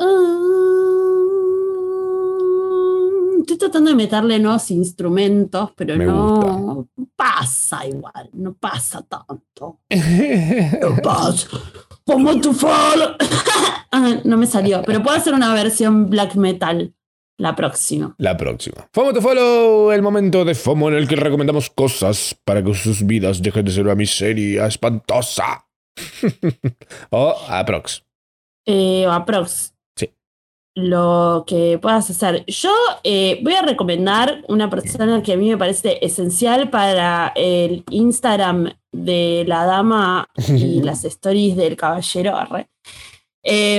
[0.00, 0.91] Mm,
[3.42, 9.80] Estoy tratando de meterle nuevos instrumentos, pero Me no pasa igual, no pasa tanto.
[10.80, 11.48] No pasa.
[12.04, 13.16] To follow.
[13.90, 16.94] Ah, no me salió, pero puedo hacer una versión black metal
[17.38, 18.14] la próxima.
[18.18, 18.88] La próxima.
[18.92, 23.04] FOMO to follow, el momento de FOMO en el que recomendamos cosas para que sus
[23.04, 25.66] vidas dejen de ser una miseria espantosa.
[27.10, 28.04] o aprox.
[28.64, 29.74] Eh, aprox.
[30.74, 32.44] Lo que puedas hacer.
[32.46, 32.72] Yo
[33.04, 38.72] eh, voy a recomendar una persona que a mí me parece esencial para el Instagram
[38.90, 42.38] de la dama y las stories del caballero.
[43.44, 43.78] Eh,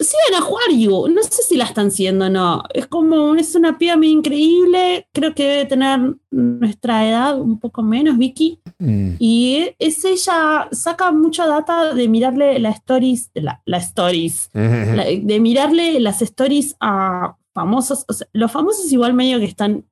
[0.00, 1.08] sigan a Juariu.
[1.08, 2.62] No sé si la están siendo o no.
[2.72, 5.06] Es como, es una piba muy increíble.
[5.12, 8.60] Creo que debe tener nuestra edad, un poco menos, Vicky.
[8.78, 9.16] Mm.
[9.18, 15.40] Y es ella, saca mucha data de mirarle las stories, la, la stories, la- de
[15.40, 18.04] mirarle las stories a famosos.
[18.08, 19.84] O sea, los famosos igual medio que están...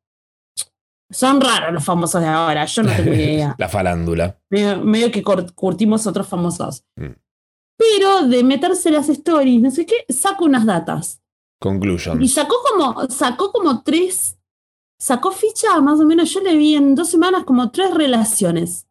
[1.13, 3.57] Son raros los famosos de ahora, yo no tengo ni idea.
[3.59, 4.39] La farándula.
[4.49, 6.85] medio, medio que curtimos otros famosos.
[6.97, 7.07] Mm.
[7.81, 11.21] Pero de meterse las stories, no sé qué, saca unas datas.
[11.23, 12.33] Y Conclusions.
[12.35, 14.37] sacó como, sacó como tres,
[14.99, 18.87] sacó ficha más o menos, yo le vi en dos semanas como tres relaciones.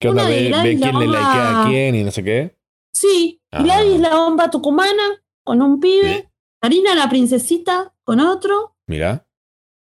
[0.00, 0.22] ¿Qué onda?
[0.22, 2.56] una de Ve, ve quién le likea a quién y no sé qué.
[2.94, 3.62] Sí, Ah.
[3.62, 5.02] Gladys la bomba tucumana
[5.44, 6.28] con un pibe, Sí.
[6.62, 9.26] Karina la princesita con otro, Mira.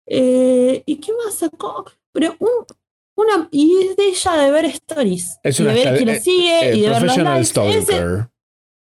[0.08, 1.86] eh, ¿y qué más sacó?
[2.12, 2.50] Pero un,
[3.16, 6.16] una, y es de ella de ver stories, Es y una de ver quién la
[6.16, 7.46] eh, sigue Eh, y de ver los likes.
[7.46, 8.30] Stalker.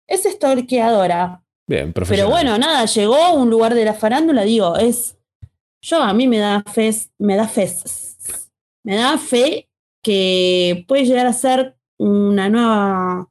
[0.06, 1.42] Es stalkeadora.
[1.66, 2.30] Bien, Pero profesional.
[2.30, 5.16] bueno, nada, llegó a un lugar de la farándula, digo, es.
[5.80, 7.70] Yo a mí me da fe, me da fe,
[8.84, 9.68] me da fe
[10.02, 13.28] que puede llegar a ser una nueva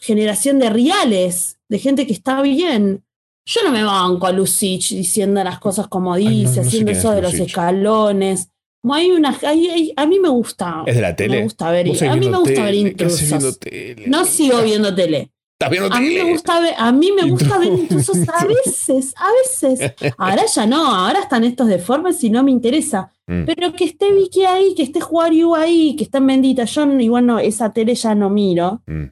[0.00, 3.04] generación de reales, de gente que está bien.
[3.46, 7.12] Yo no me banco a Lucich diciendo las cosas como dice, no haciendo es eso
[7.12, 8.50] de los escalones.
[8.90, 10.82] Hay una, hay- hay- a mí me gusta.
[10.86, 11.38] ¿Es de la tele?
[11.38, 13.58] Me gusta ver, a mí me gusta ver tele, ¿qué haces viendo intrusos.
[13.58, 14.04] tele?
[14.08, 15.30] No sigo viendo tele.
[15.60, 18.16] ¿Estás viendo A mí me gusta ver, a mí me gusta ver Intrusos.
[18.28, 19.92] a veces, a veces.
[20.16, 23.10] Ahora ya no, ahora están estos deformes y no me interesa.
[23.26, 23.44] Mm.
[23.44, 26.64] Pero que esté Vicky ahí, que esté Juario ahí, que está en Bendita.
[26.64, 29.06] Yo igual no, esa tele ya no miro, Mm.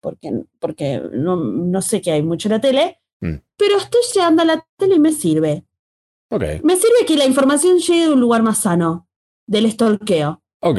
[0.00, 2.98] porque, porque no, no sé que hay mucho en la tele.
[3.20, 3.34] Mm.
[3.58, 5.66] Pero estoy llegando a la tele y me sirve.
[6.30, 9.06] Me sirve que la información llegue de un lugar más sano,
[9.46, 10.42] del stalkeo.
[10.62, 10.78] ok.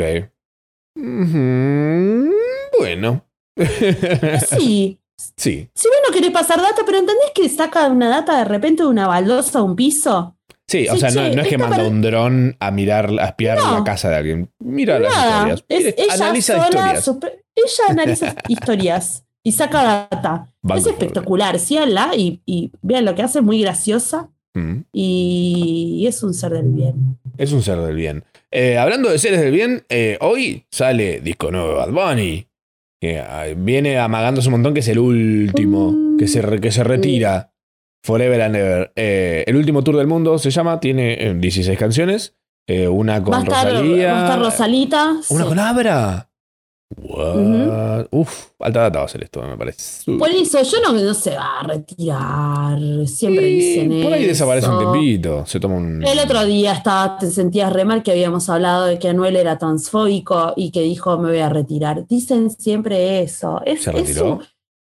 [0.96, 2.34] Ujú,
[2.80, 3.26] Bueno.
[4.58, 5.00] Sí,
[5.38, 8.84] sí, si vos no querés pasar data, pero ¿entendés que saca una data de repente
[8.84, 10.36] de una baldosa a un piso?
[10.68, 13.10] sí, o Sí, sea, no, che, no es que manda para- un dron a mirar,
[13.20, 13.80] a espiar No.
[13.80, 14.50] la casa de alguien.
[14.60, 15.66] Mira las historias.
[15.68, 17.04] es analiza sola, historias.
[17.04, 20.48] super- ella analiza historias y saca data.
[20.62, 24.82] Banco es espectacular, síganla y, y vean lo que hace, es muy graciosa Mm.
[24.92, 27.18] y es un ser del bien.
[27.38, 28.24] Es un ser del bien.
[28.52, 32.48] Eh, hablando de seres del bien, eh, hoy sale disco nuevo de Bad Bunny.
[33.02, 36.16] Que ah, viene amagándose un montón que es el último.
[36.20, 37.52] Que, se, re- que se retira.
[38.04, 38.92] Forever and Ever.
[38.96, 42.36] Eh, el último tour del mundo se llama, tiene eh, 16 canciones.
[42.68, 44.14] eh, una con va, a estar, Rosalía.
[44.14, 45.12] va a estar Rosalita.
[45.30, 45.50] Una sí.
[45.50, 46.30] con Abra.
[46.98, 48.08] What?
[48.12, 50.12] Uf, alta data va a ser esto, me parece.
[50.18, 52.80] Por eso, yo no, no se va a retirar.
[53.08, 54.92] Siempre dicen por ahí desaparece un eso.
[54.92, 55.46] tiempito.
[55.46, 56.04] Se toma un.
[56.04, 59.58] El otro día estaba, te sentías re mal que habíamos hablado de que Anuel era
[59.58, 62.06] transfóbico y que dijo me voy a retirar.
[62.08, 63.62] Dicen siempre eso.
[63.66, 64.34] Es, ¿Se es retiró?
[64.36, 64.44] un-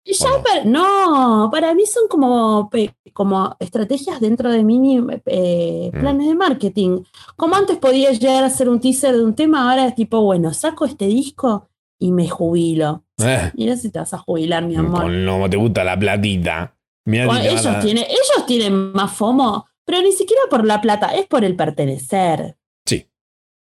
[0.08, 0.42] ya ¿O no?
[0.44, 2.70] pa- no, para mí son como,
[3.12, 5.98] como estrategias dentro de mini eh, Mm.
[6.00, 7.00] planes de marketing.
[7.34, 10.54] Como antes podía llegar a hacer un teaser de un tema, ahora es tipo, bueno,
[10.54, 13.04] saco este disco y me jubilo.
[13.18, 15.02] Eh, Mira si te vas a jubilar, mi amor.
[15.02, 16.74] con no te gusta la platita.
[17.06, 21.44] Mirá ellos, tienen, ellos tienen más FOMO, pero ni siquiera por la plata, es por
[21.44, 22.56] el pertenecer.
[22.84, 23.06] Sí.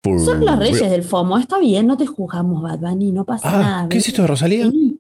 [0.05, 1.39] Son los reyes del FOMO.
[1.39, 3.89] Está bien, no te juzgamos, Bad Bunny, no pasa Ah, nada.
[3.89, 4.67] ¿qué es esto de Rosalía?
[4.67, 4.99] Vení,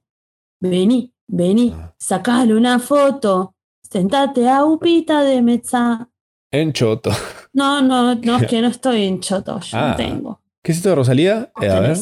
[0.61, 1.95] vení, vení, Ah.
[1.99, 6.09] sacale una foto, sentate a Upita de Mezza.
[6.51, 7.11] En Choto.
[7.53, 9.91] No, no, no, es que no estoy en choto, yo Ah.
[9.91, 10.41] no tengo.
[10.63, 11.53] ¿Qué es esto de Rosalía?
[11.61, 11.97] Eh, a ver.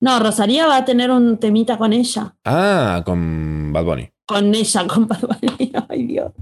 [0.00, 2.36] No, Rosalía va a tener un temita con ella.
[2.44, 4.10] Ah, con Bad Bunny.
[4.26, 5.72] Con ella, con Bad Bunny.
[5.88, 6.32] Ay, Dios.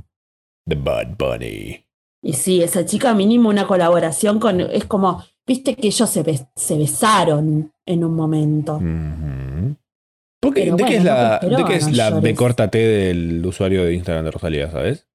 [0.69, 1.85] The Bad Bunny.
[2.23, 4.61] Y sí, esa chica mínimo una colaboración con.
[4.61, 8.77] Es como, viste que ellos se, bes- se besaron en un momento.
[8.77, 9.77] Ujú.
[10.41, 12.35] ¿Por qué- Pero ¿De, qué es la, no prosperó, ¿De qué es no la B
[12.35, 15.07] corta T del usuario de Instagram de Rosalía, sabes?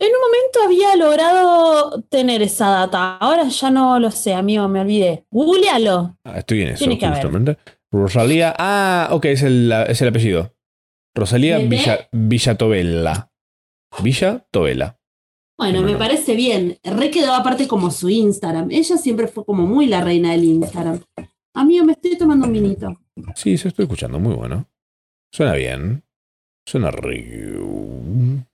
[0.00, 3.18] En un momento había logrado tener esa data.
[3.18, 5.26] Ahora ya no lo sé, amigo, me olvidé.
[5.30, 6.16] Googlealo.
[6.24, 7.58] Ah, estoy en eso, Tiene justamente.
[7.92, 8.54] Rosalía.
[8.58, 10.54] Ah, ok, es el, es el apellido.
[11.14, 11.58] Rosalía.
[11.58, 13.30] Villa, Villatobella.
[14.02, 14.98] Villa Tobela.
[15.58, 16.78] Bueno, me parece bien.
[16.82, 18.70] Re quedó aparte como su Instagram.
[18.70, 21.00] Ella siempre fue como muy la reina del Instagram.
[21.52, 22.98] Amigo, me estoy tomando un vinito.
[23.34, 24.66] Sí, se estoy escuchando, muy bueno.
[25.30, 26.02] Suena bien.
[26.64, 28.46] Suena rico.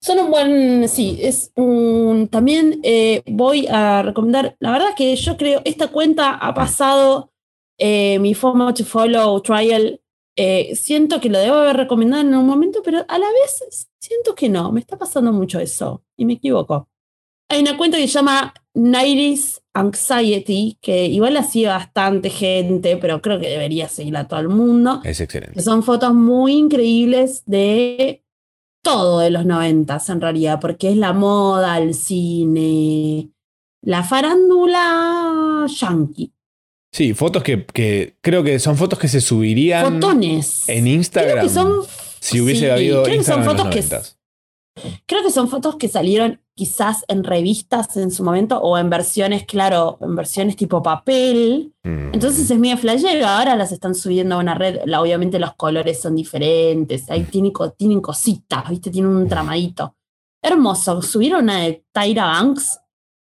[0.00, 5.36] Son un buen, sí, es un, también eh, voy a recomendar, la verdad que yo
[5.36, 7.32] creo, esta cuenta ha pasado
[7.78, 10.00] eh, mi FOMO to Follow Trial,
[10.36, 14.34] eh, siento que lo debo haber recomendado en un momento, pero a la vez siento
[14.34, 16.88] que no, me está pasando mucho eso y me equivoco.
[17.48, 23.22] Hay una cuenta que se llama 90s Anxiety, que igual la sigue bastante gente, pero
[23.22, 25.60] creo que debería seguirla todo el mundo Es excelente.
[25.62, 28.24] son fotos muy increíbles de
[28.90, 33.28] todo de los noventas en realidad, porque es la moda, el cine,
[33.82, 36.32] la farándula yankee.
[36.92, 40.68] Sí, fotos que, que creo que son fotos que se subirían Fotones.
[40.68, 41.32] en Instagram.
[41.32, 41.82] Creo que son,
[42.20, 44.15] si hubiese sí, habido creo que son Instagram en los fotos que- 90s.
[45.06, 49.44] Creo que son fotos que salieron quizás en revistas en su momento o en versiones,
[49.44, 51.74] claro, en versiones tipo papel.
[51.82, 52.14] Mm.
[52.14, 56.00] Entonces es medio flashero, ahora las están subiendo a una red, la- obviamente los colores
[56.00, 58.90] son diferentes, ahí tienen, tienen cositas, ¿viste?
[58.90, 59.94] Tienen un tramadito.
[60.42, 62.78] Hermoso, subieron una de Tyra Banks,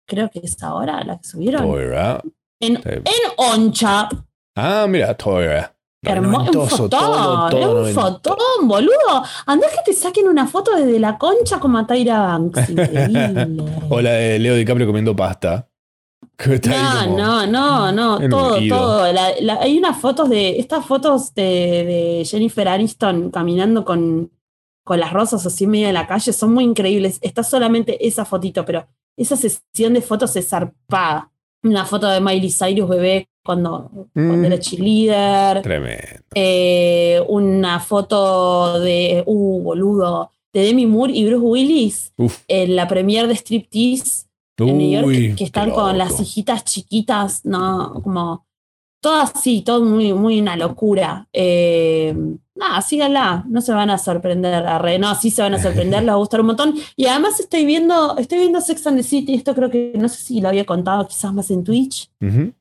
[0.07, 2.21] creo que es ahora la que subieron, Toira.
[2.61, 3.03] en, en
[3.37, 4.07] Oncha.
[4.55, 5.75] Ah, mira, Toira.
[6.01, 6.89] Hermoso, un fotón,
[7.51, 9.23] todo, un fotón, boludo.
[9.45, 13.47] Andá que te saquen una foto desde la concha como a Tyra Banks, increíble.
[13.89, 15.67] O la de Leo DiCaprio comiendo pasta.
[16.39, 19.11] No, como- no, no, no, todo, todo.
[19.11, 24.31] La- la- hay unas fotos de, estas fotos de, de Jennifer Aniston caminando con,
[24.85, 27.19] con las rosas así en medio de la calle son muy increíbles.
[27.21, 31.29] Está solamente esa fotito, pero esa sesión de fotos es zarpada.
[31.63, 34.45] Una foto de Miley Cyrus bebé cuando, cuando Mm.
[34.45, 35.61] era cheerleader.
[35.61, 36.03] Tremendo.
[36.35, 42.39] Eh, una foto de, uh, boludo, de Demi Moore y Bruce Willis Uf.
[42.47, 44.25] en la premiere de Striptease
[44.57, 48.01] en New York, Uy, que están con las hijitas chiquitas, ¿no?
[48.03, 48.45] Como
[49.01, 51.29] todas así, todo muy, muy una locura.
[51.31, 52.13] Eh,
[52.55, 54.53] nada, síganla, no se van a sorprender.
[54.65, 56.75] arre, no, sí se van a sorprender, les va a gustar un montón.
[56.97, 60.17] Y además estoy viendo, estoy viendo Sex and the City, esto creo que no sé
[60.17, 62.51] si lo había contado quizás más en Twitch, Ujú.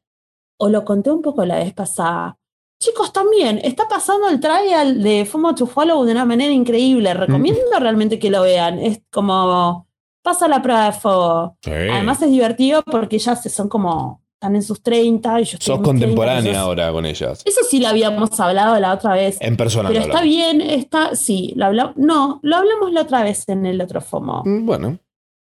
[0.58, 2.36] O lo conté un poco la vez pasada.
[2.80, 7.12] Chicos, también está pasando el trial de FOMO to Follow de una manera increíble.
[7.14, 8.78] Recomiendo realmente que lo vean.
[8.78, 9.86] Es como
[10.22, 11.56] pasa la prueba de fuego.
[11.62, 11.70] Sí.
[11.72, 15.82] Además es divertido porque ellas son como, están en sus 30 y yo estoy Sos
[15.82, 17.42] 30, contemporánea entonces- ahora con ellas.
[17.44, 19.38] Eso sí lo habíamos hablado la otra vez.
[19.40, 19.88] En persona.
[19.88, 21.96] pero está bien, está, sí, lo hablamos.
[21.96, 24.42] No, lo hablamos la otra vez en el otro FOMO.
[24.44, 24.98] Mm, Bueno,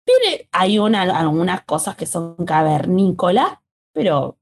[0.06, 3.58] Tiene, hay una, algunas cosas que son cavernícolas,
[3.94, 4.38] pero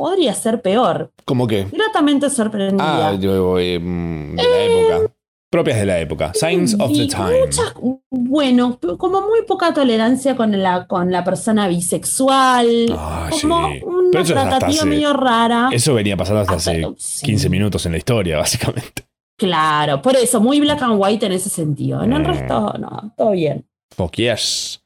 [0.00, 1.12] podría ser peor.
[1.26, 1.66] ¿cómo qué?
[1.70, 3.08] Gratamente sorprendida.
[3.10, 5.14] Ah, yo, eh, de la época.
[5.50, 6.32] Propias de la época.
[6.32, 7.40] Signs of the time.
[7.40, 7.74] muchas-
[8.10, 12.86] bueno, como muy poca tolerancia con la, con la persona bisexual.
[12.96, 13.80] Ah, como sí.
[13.84, 15.68] una Pero eso tratativa hace- medio rara.
[15.72, 17.26] Eso venía pasando hasta hace Hasta- sí.
[17.26, 19.04] 15 minutos en la historia, básicamente.
[19.36, 22.02] Claro, por eso, muy black and white en ese sentido.
[22.04, 22.26] En el Mm.
[22.26, 23.66] resto, no, todo bien.
[23.96, 24.82] Fuck yes.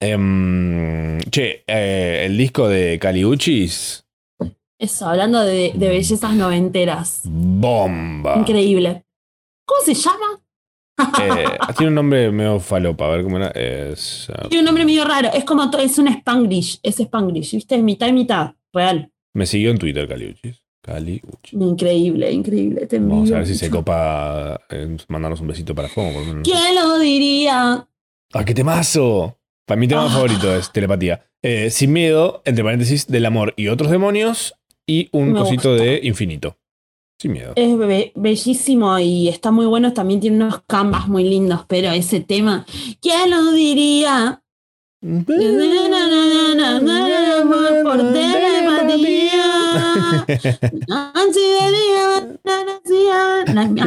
[0.00, 4.05] Em, che, eh, el disco de Caliuchis,
[4.78, 7.22] Eso, hablando de, de bellezas noventeras.
[7.24, 8.36] bomba.
[8.38, 9.04] Increíble.
[9.66, 10.40] ¿Cómo se llama?
[11.22, 11.44] Eh,
[11.76, 13.48] tiene un nombre medio falopa, a ver cómo era.
[13.48, 15.30] Es, uh, Tiene un nombre medio raro.
[15.32, 16.78] Es como, es un Spanglish.
[16.82, 17.74] Es Spanglish, ¿viste?
[17.76, 18.52] Es mitad y mitad.
[18.72, 19.10] Real.
[19.34, 20.62] me siguió en Twitter Caliuchis.
[20.82, 21.52] Caliuchis.
[21.52, 22.86] Increíble, increíble.
[22.86, 26.12] Te Vamos a ver si se copa eh, mandarnos un besito para Fomo.
[26.12, 26.42] por.
[26.42, 27.86] ¿Quién lo diría?
[28.32, 29.38] ¡Ah, qué temazo!
[29.66, 30.10] Para mi tema Ah.
[30.10, 31.26] favorito es telepatía.
[31.42, 34.54] Eh, sin miedo, entre paréntesis, del amor y otros demonios.
[34.88, 35.84] Y un Me cosito gusta.
[35.84, 36.56] de infinito.
[37.20, 37.52] Sin miedo.
[37.56, 39.92] Es be- bellísimo y está muy bueno.
[39.92, 42.66] También tiene unos canvas muy lindos, pero ese tema,
[43.00, 44.42] ¿quién lo diría?
[47.84, 49.42] Por telepatía.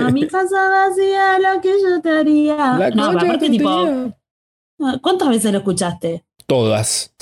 [0.06, 2.56] A mi casa vacía, lo que yo te haría.
[2.78, 4.14] La no, concha aparte, tipo.
[5.02, 6.24] ¿cuántas veces lo escuchaste?
[6.48, 7.14] Todas.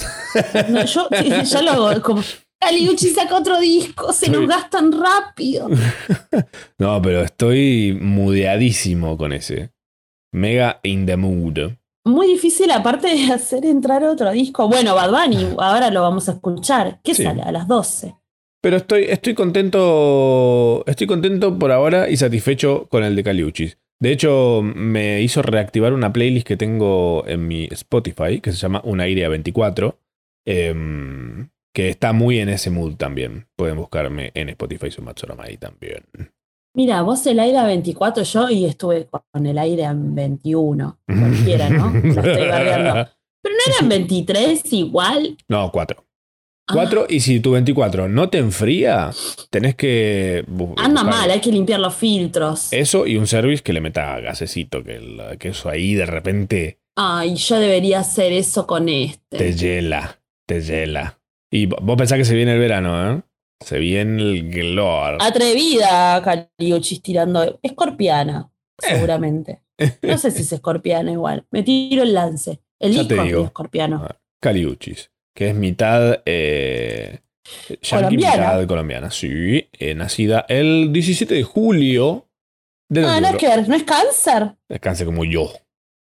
[0.70, 1.08] No, yo,
[1.44, 2.22] yo lo hago como.
[2.60, 5.70] Caliucci saca otro disco, se nos gastan rápido.
[6.80, 9.72] No, pero estoy mudeadísimo con ese.
[10.34, 11.72] Mega in the mood.
[12.06, 14.67] Muy difícil, aparte de hacer entrar otro disco.
[14.67, 17.00] Bueno, Bad Bunny, ahora lo vamos a escuchar.
[17.04, 17.24] ¿Qué Sí.
[17.24, 17.41] sale?
[17.41, 18.15] A las 12.
[18.62, 20.84] Pero estoy, estoy contento.
[20.88, 23.78] Estoy contento por ahora y satisfecho con el de Caliuchis.
[24.00, 28.82] De hecho, me hizo reactivar una playlist que tengo en mi Spotify, que se llama
[28.84, 30.00] Un aire a 24.
[30.46, 33.46] em, que está muy en ese mood también.
[33.56, 36.06] Pueden buscarme en Spotify, soy Matsorama ahí también.
[36.76, 41.00] Mira, vos el aire a 24, yo y estuve con el aire a 21.
[41.06, 41.92] Cualquiera, ¿no?
[42.04, 43.13] La estoy.
[43.44, 45.38] Pero no eran 23 igual.
[45.48, 46.04] No, 4.
[46.68, 49.12] Ah, 4, y si tu 24 no te enfría,
[49.52, 50.46] tenés que.
[50.48, 52.74] anda buscar mal, hay que limpiar los filtros.
[52.74, 56.80] Eso y un service que le meta gasecito, que, el- que eso ahí de repente
[56.96, 59.38] Ay, yo debería hacer eso con este.
[59.38, 61.17] te hiela, te hiela.
[61.52, 63.22] Y vo- vos pensás que se viene el verano, ¿eh?
[63.64, 65.18] Se viene el glor.
[65.22, 67.60] Atrevida, Caliuchis tirando.
[67.64, 68.94] Escorpiana, Eh.
[68.96, 69.62] seguramente.
[70.02, 71.46] No sé si es escorpiana igual.
[71.52, 72.60] Me tiro el lance.
[72.80, 73.46] El Ya te es digo.
[73.46, 74.08] escorpiano.
[74.42, 77.20] Caliuchis, que es mitad eh,
[77.90, 78.38] Colombiana.
[78.38, 79.12] mitad colombiana.
[79.12, 82.24] Sí, eh, nacida el 17 de julio
[82.96, 84.56] Ah, no es que ver, no es cáncer.
[84.70, 85.52] Descanse como yo.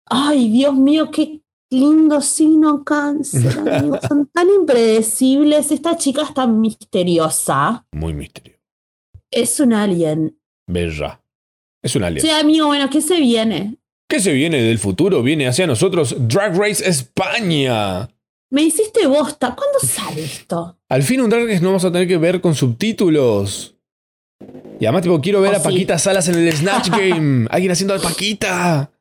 [0.05, 3.99] Ay, Dios mío, qué lindo signo cáncer, amigos.
[4.07, 5.71] Son tan impredecibles.
[5.71, 7.85] Esta chica es tan misteriosa.
[7.91, 8.57] Muy misterio.
[9.31, 10.39] Es un alien.
[10.67, 11.21] Bella.
[11.83, 12.21] Es un alien.
[12.21, 13.77] Sí, amigo, bueno, ¿qué se viene?
[14.09, 15.21] ¿Qué se viene del futuro?
[15.21, 18.09] Viene hacia nosotros Drag Race España.
[18.51, 19.55] Me hiciste bosta.
[19.55, 20.79] ¿Cuándo sale esto?
[20.89, 23.75] Al fin un Drag Race no vamos a tener que ver con subtítulos.
[24.79, 25.63] Y además, tipo, quiero ver Oh, a sí.
[25.65, 27.47] Paquita Salas en el Snatch Game.
[27.51, 28.91] Alguien haciendo de Paquita.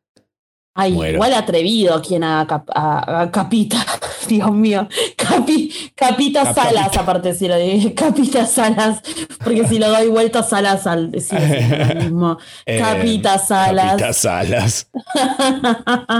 [0.80, 1.14] Ay, Muero.
[1.14, 3.78] igual atrevido quien haga cap- a- a Capita.
[4.28, 4.86] Dios mío.
[5.16, 7.00] Capi, capita Cap- Salas, Capita.
[7.00, 7.90] aparte si lo digo.
[7.96, 9.00] Capita Salas.
[9.42, 12.38] Porque si lo doy vuelta a Salas al decir lo mismo.
[12.66, 13.90] Eh, Capita Salas.
[13.92, 14.90] Capita Salas.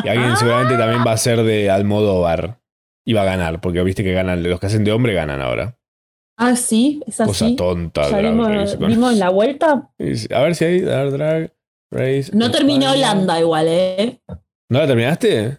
[0.04, 2.58] Y alguien seguramente también va a ser de Almodóvar.
[3.04, 5.78] Y va a ganar, porque viste que ganan, los que hacen de hombre ganan ahora.
[6.36, 7.56] Ah, sí, es Cosa así.
[7.56, 8.02] tonta.
[8.02, 9.90] Ya Drag vimos, Race, con- vimos la vuelta.
[10.34, 11.52] A ver si hay a ver, Drag
[11.90, 12.30] Race.
[12.34, 12.46] No
[12.86, 12.92] España.
[12.92, 14.20] Holanda igual, ¿eh?
[14.70, 15.58] ¿No la terminaste?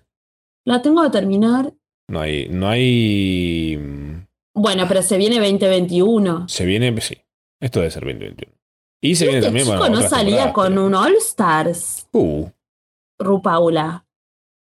[0.65, 1.73] La tengo que terminar.
[2.10, 2.48] No hay.
[2.50, 3.77] No hay.
[3.77, 6.48] mm, Bueno, pero se viene 2021.
[6.50, 7.00] Se viene.
[7.02, 7.17] Sí.
[7.62, 8.54] Esto debe ser 2021.
[9.02, 9.65] Y se viene Este también.
[9.65, 12.08] chico bueno, no salía con pero- un All Stars.
[12.12, 12.48] Uh,
[13.19, 14.06] Rupaula.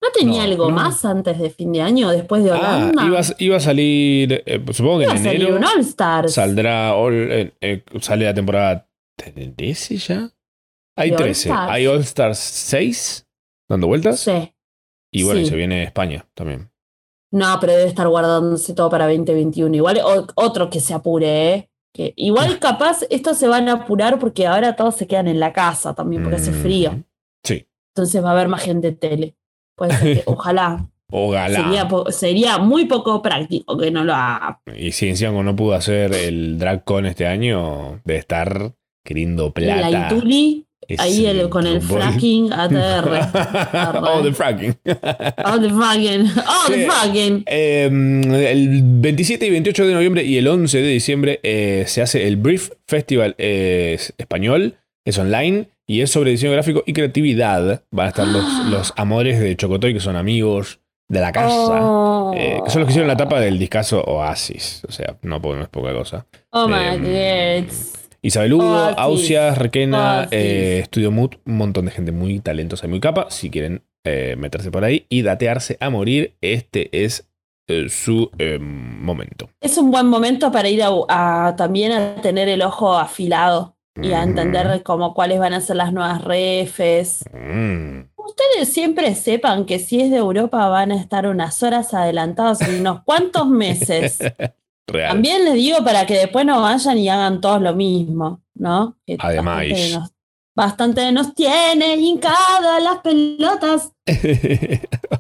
[0.01, 0.75] ¿No tenía No, algo no.
[0.75, 3.05] más antes de fin de año, después de Ah, Holanda?
[3.05, 5.79] iba, a- iba a salir, eh, supongo que Iba a en salir enero un All
[5.79, 6.33] Stars.
[6.33, 10.29] saldrá, All- eh, eh, sale la temporada 13 ya.
[10.97, 11.49] Hay ¿De All 13.
[11.49, 11.71] Stars?
[11.71, 13.24] Hay All Stars 6
[13.69, 14.19] dando vueltas.
[14.19, 14.53] Sí.
[15.11, 16.69] Y bueno, y se viene España también.
[17.31, 19.75] No, pero debe estar guardándose todo para 2021.
[19.75, 21.69] Igual o- otro que se apure, ¿eh?
[21.93, 25.53] Que igual capaz estos se van a apurar porque ahora todos se quedan en la
[25.53, 26.91] casa también porque hace frío.
[26.93, 27.03] Mm,
[27.43, 27.67] Sí.
[27.95, 29.35] Entonces va a haber más gente en tele.
[29.77, 30.89] Puede ser que, ojalá.
[31.11, 31.55] Ojalá.
[31.61, 34.59] Sería, sería muy poco práctico que no lo haga.
[34.75, 38.73] Y si encima no pudo hacer el DragCon este año, de estar
[39.05, 40.07] queriendo La plata.
[40.13, 43.29] Ituli, Es ahí el- con el fracking ATR.
[44.03, 44.75] oh, the fracking.
[44.85, 46.31] Oh, the fracking.
[46.47, 47.43] Oh, the fracking.
[47.47, 52.27] Eh, el 27 y 28 de noviembre y el 11 de diciembre eh, se hace
[52.27, 54.75] el Brief Festival eh, es español,
[55.05, 57.83] es online y es sobre diseño gráfico y creatividad.
[57.91, 61.81] Van a estar los, los amores de Chocotoy, que son amigos de la casa.
[61.81, 64.83] Oh, eh, que son los que hicieron la tapa del discazo Oasis.
[64.87, 66.25] O sea, no, no es poca cosa.
[66.51, 67.73] oh my em, God.
[68.25, 68.97] Isabel Hugo, Oasis.
[68.97, 70.29] Ausias, Requena, Oasis.
[70.31, 73.27] eh, Studio Mood, un montón de gente muy talentosa y muy capa.
[73.29, 77.29] Si quieren eh, meterse por ahí y datearse a morir, este es
[77.67, 79.49] eh, su eh, momento.
[79.61, 84.11] Es un buen momento para ir a, a también a tener el ojo afilado y
[84.13, 87.23] a entender como cuáles van a ser las nuevas refes.
[87.31, 88.09] Mm.
[88.15, 92.79] Ustedes siempre sepan que si es de Europa van a estar unas horas adelantados en
[92.79, 94.17] unos cuantos meses.
[94.87, 95.13] Real.
[95.13, 98.97] También les digo para que después no vayan y hagan todos lo mismo, ¿no?
[99.05, 99.65] Que Además.
[99.65, 100.11] Bastante nos,
[100.55, 103.91] bastante nos tiene hincadas las pelotas.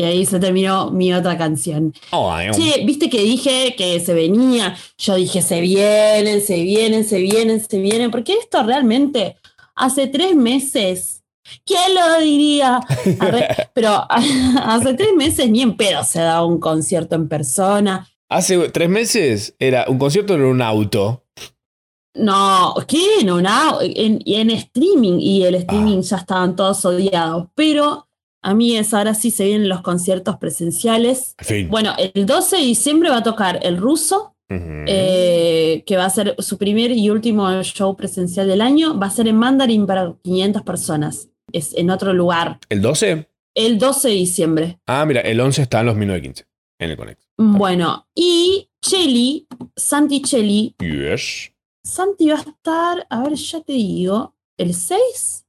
[0.00, 1.92] Y ahí se terminó mi otra canción.
[2.12, 4.76] Oh, ay, Che, viste que dije que se venía.
[4.96, 8.10] Yo dije, se vienen, se vienen, se vienen, se vienen.
[8.10, 9.36] Porque esto realmente
[9.74, 11.22] hace tres meses.
[11.66, 12.80] ¿Quién lo diría?
[13.74, 18.08] Pero hace tres meses ni en pedo se daba un concierto en persona.
[18.30, 21.24] Hace tres meses era un concierto en un auto.
[22.14, 23.24] No, ¿qué?
[23.24, 25.18] No, no, en, y en streaming.
[25.20, 26.02] Y el streaming Ah.
[26.02, 27.48] ya estaban todos odiados.
[27.54, 28.08] Pero
[28.42, 31.34] a mí es ahora sí se vienen los conciertos presenciales.
[31.38, 31.68] En fin.
[31.68, 34.34] Bueno, el 12 de diciembre va a tocar el ruso.
[34.52, 39.10] Eh, que va a ser su primer y último show presencial del año, va a
[39.10, 41.28] ser en Mandarin para 500 personas.
[41.52, 42.58] Es en otro lugar.
[42.68, 43.28] ¿El 12?
[43.54, 44.80] El 12 de diciembre.
[44.88, 46.49] Ah, mira, el 11 está en los 1915.
[46.80, 47.20] En el Connect.
[47.38, 51.52] Bueno, y Cheli, Santi Cheli, Yes.
[51.84, 55.46] Santi va a estar, a ver, ya te digo, el 6.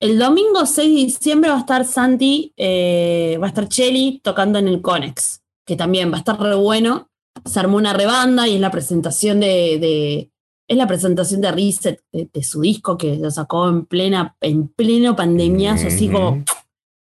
[0.00, 4.58] El domingo 6 de diciembre va a estar Santi, eh, va a estar Cheli tocando
[4.58, 7.08] en el Conex, que también va a estar re bueno.
[7.44, 10.30] Se armó una rebanda y es la presentación de, de-
[10.68, 14.68] es la presentación de Reset de, de su disco que lo sacó en plena, en
[14.68, 16.44] pleno pandemiazo, así como.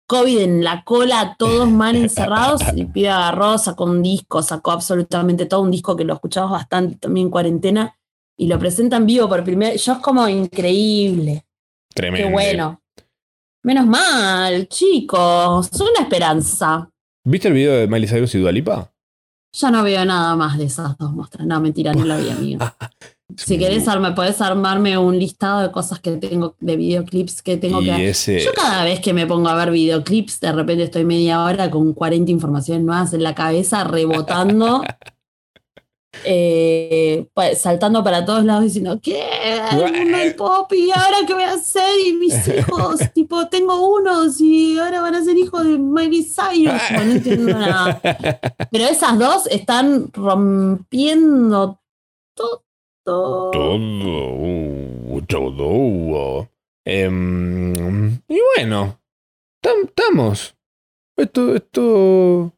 [0.07, 2.61] COVID en la cola, todos mal encerrados.
[2.69, 6.95] El pibe agarró, sacó un disco, sacó absolutamente todo un disco que lo escuchamos bastante
[6.95, 7.97] también en cuarentena
[8.37, 11.45] y lo presenta en vivo por primera Yo es como increíble.
[11.93, 12.27] Tremendo.
[12.27, 12.81] Qué bueno.
[13.63, 15.69] Menos mal, chicos.
[15.73, 16.89] Una esperanza.
[17.25, 18.93] ¿Viste el video de Miley Cyrus y Dualipa?
[19.51, 21.45] Ya no veo nada más de esas dos muestras.
[21.45, 22.65] No, mentira, no la vi, amigo.
[23.35, 27.81] Si querés, arme, podés armarme un listado de cosas que tengo, de videoclips que tengo
[27.81, 28.39] y que ese.
[28.39, 31.93] Yo cada vez que me pongo a ver videoclips, de repente estoy media hora con
[31.93, 34.81] 40 informaciones nuevas en la cabeza, rebotando,
[36.23, 39.21] eh, saltando para todos lados diciendo, ¿qué?
[39.71, 41.99] El mundo del pop y ahora qué voy a hacer?
[42.07, 46.81] Y mis hijos, tipo, tengo unos y ahora van a ser hijos de Miley Cyrus.
[46.91, 47.99] No entiendo nada.
[48.71, 51.81] Pero esas dos están rompiendo
[52.33, 52.66] todo.
[53.07, 55.67] Todo, uh, todo.
[55.69, 56.47] uh.
[56.85, 58.99] Em, y bueno,
[59.63, 60.53] tam- estamos.
[61.17, 62.51] Esto, esto,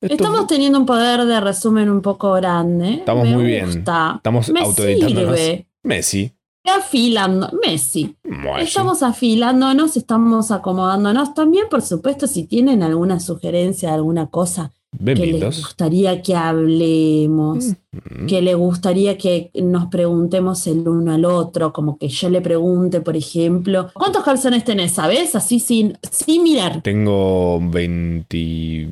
[0.00, 2.94] esto- Estamos teniendo un poder de resumen un poco grande.
[2.94, 3.66] Estamos Me muy bien.
[3.66, 4.14] gusta.
[4.16, 5.66] estamos Me sirve.
[5.82, 6.32] Messi.
[6.64, 7.50] Afilando.
[7.66, 8.16] Messi.
[8.22, 8.62] Messi.
[8.62, 11.34] Estamos afilándonos, estamos acomodándonos.
[11.34, 14.70] También, por supuesto, si tienen alguna sugerencia, alguna cosa
[15.04, 18.26] que les gustaría que hablemos, Mm.
[18.26, 23.00] que les gustaría que nos preguntemos el uno al otro, como que yo le pregunte,
[23.00, 24.92] por ejemplo, ¿cuántos calzones tenés?
[24.92, 25.34] ¿Sabes?
[25.34, 26.82] Así sin, sin mirar.
[26.82, 28.88] Tengo 20.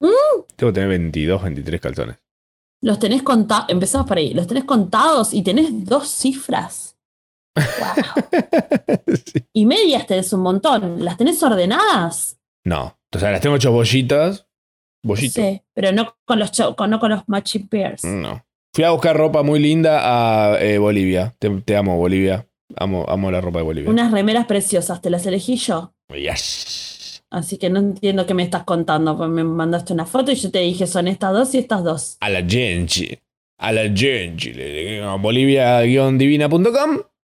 [0.00, 0.06] Mm.
[0.56, 2.16] Tengo que tener 22, 23 calzones.
[2.82, 6.96] Los tenés contados, empezamos por ahí, los tenés contados y tenés dos cifras.
[7.56, 7.62] Wow.
[9.24, 9.44] Sí.
[9.52, 11.04] Y medias tenés un montón.
[11.04, 12.38] ¿Las tenés ordenadas?
[12.64, 12.96] No.
[13.14, 14.46] O sea, las tengo hechas bollitas.
[15.02, 15.44] Bollitos.
[15.44, 18.04] Sí, pero no con los, con, no con los matching pairs.
[18.04, 18.44] No.
[18.74, 21.34] Fui a buscar ropa muy linda a eh, Bolivia.
[21.38, 22.46] Te, te amo, Bolivia.
[22.76, 23.90] Amo, amo la ropa de Bolivia.
[23.90, 25.92] Unas remeras preciosas, ¿te las elegí yo?
[26.08, 27.22] Yes.
[27.30, 29.16] Así que no entiendo qué me estás contando.
[29.16, 32.16] Pues me mandaste una foto y yo te dije son estas dos y estas dos.
[32.20, 33.22] A la gente.
[33.58, 35.02] A la gente.
[35.18, 36.98] Bolivia-divina.com.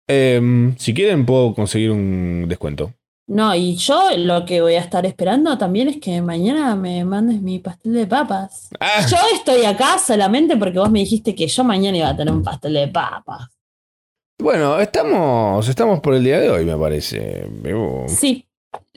[0.09, 2.93] Em, si quieren, puedo conseguir un descuento.
[3.35, 7.41] No, y yo lo que voy a estar esperando también es que mañana me mandes
[7.41, 8.69] mi pastel de papas.
[8.79, 12.35] Ah, Yo estoy acá solamente porque vos me dijiste que yo mañana iba a tener
[12.35, 13.49] un pastel de papas.
[14.39, 17.47] bueno, estamos, estamos por el día de hoy, me parece.
[17.51, 18.05] Bebo.
[18.09, 18.47] Sí.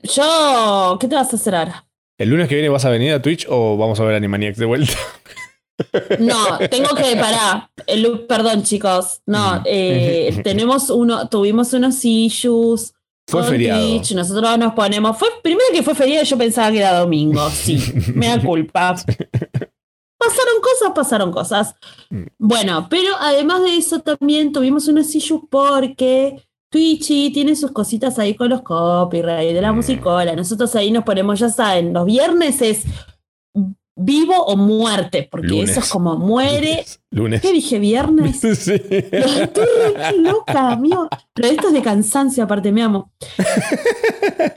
[0.03, 1.85] Yo, ¿qué te vas a hacer ahora?
[2.17, 4.65] ¿El lunes que viene vas a venir a Twitch o vamos a ver Animaniacs de
[4.65, 4.93] vuelta?
[6.19, 7.69] No, tengo que parar.
[7.85, 9.21] El- perdón, chicos.
[9.25, 12.93] No, eh, tenemos uno, tuvimos unos issues.
[13.27, 13.87] Fue feriado.
[14.15, 15.17] Nosotros nos ponemos.
[15.17, 17.49] Fue primero que fue feriado, yo pensaba que era domingo.
[17.49, 17.77] Sí,
[18.15, 18.95] me da culpa.
[20.17, 21.75] Pasaron cosas, pasaron cosas.
[22.09, 22.23] Mm.
[22.37, 28.35] Bueno, pero además de eso también tuvimos unos issues porque Twitchy tiene sus cositas ahí
[28.35, 29.75] con los copyright de la Mm.
[29.75, 30.35] musicola.
[30.35, 32.83] Nosotros ahí nos ponemos, ya saben, los viernes es
[33.97, 35.69] vivo o muerte, porque Lunes.
[35.71, 36.83] eso es como muere.
[37.11, 37.41] Lunes.
[37.41, 37.79] ¿Qué dije?
[37.79, 38.39] ¿Viernes?
[38.57, 38.73] Sí.
[38.73, 39.65] Estoy
[39.95, 41.07] re loca, amigo.
[41.33, 43.11] Pero esto es de cansancio, aparte, me amo.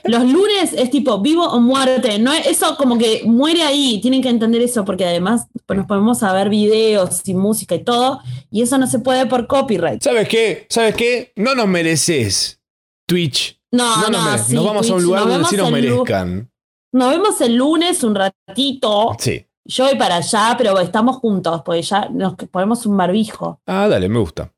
[0.03, 2.19] Los lunes es tipo vivo o muerte.
[2.19, 3.99] No es- eso como que muere ahí.
[4.01, 7.83] Tienen que entender eso, porque además pues, nos podemos a ver videos y música y
[7.83, 8.19] todo.
[8.51, 10.01] Y eso no se puede por copyright.
[10.03, 10.65] ¿Sabes qué?
[10.69, 11.31] ¿Sabes qué?
[11.35, 12.59] No nos mereces.
[13.07, 13.59] Twitch.
[13.71, 16.49] No, No, no, sí, nos vamos a un lugar donde sí nos merezcan.
[16.91, 19.15] Nos vemos el lunes un ratito.
[19.19, 19.45] Sí.
[19.65, 23.61] Yo voy para allá, pero estamos juntos, porque ya nos ponemos un barbijo.
[23.67, 24.51] Ah, dale, me gusta.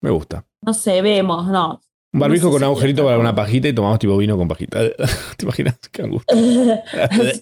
[0.00, 0.44] Me gusta.
[0.62, 1.80] No sé, vemos, no.
[2.12, 4.48] Un barbijo No sé con si agujerito para una pajita y tomamos tipo vino con
[4.48, 4.80] pajita.
[5.36, 5.78] ¿Te imaginas?
[5.92, 6.34] Qué angustia.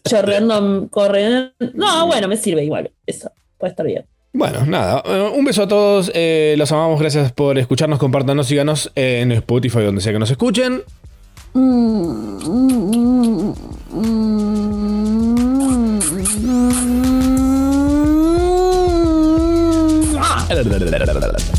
[0.08, 1.52] chorreando, corriendo.
[1.74, 2.90] No, bueno, me sirve igual.
[3.06, 4.06] Eso puede estar bien.
[4.32, 5.02] Bueno, nada.
[5.30, 6.10] Un beso a todos.
[6.12, 6.98] eh, los amamos.
[6.98, 8.00] Gracias por escucharnos.
[8.00, 10.82] Compártanos, síganos en Spotify, donde sea que nos escuchen.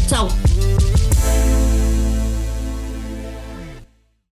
[0.08, 0.45] Ciao.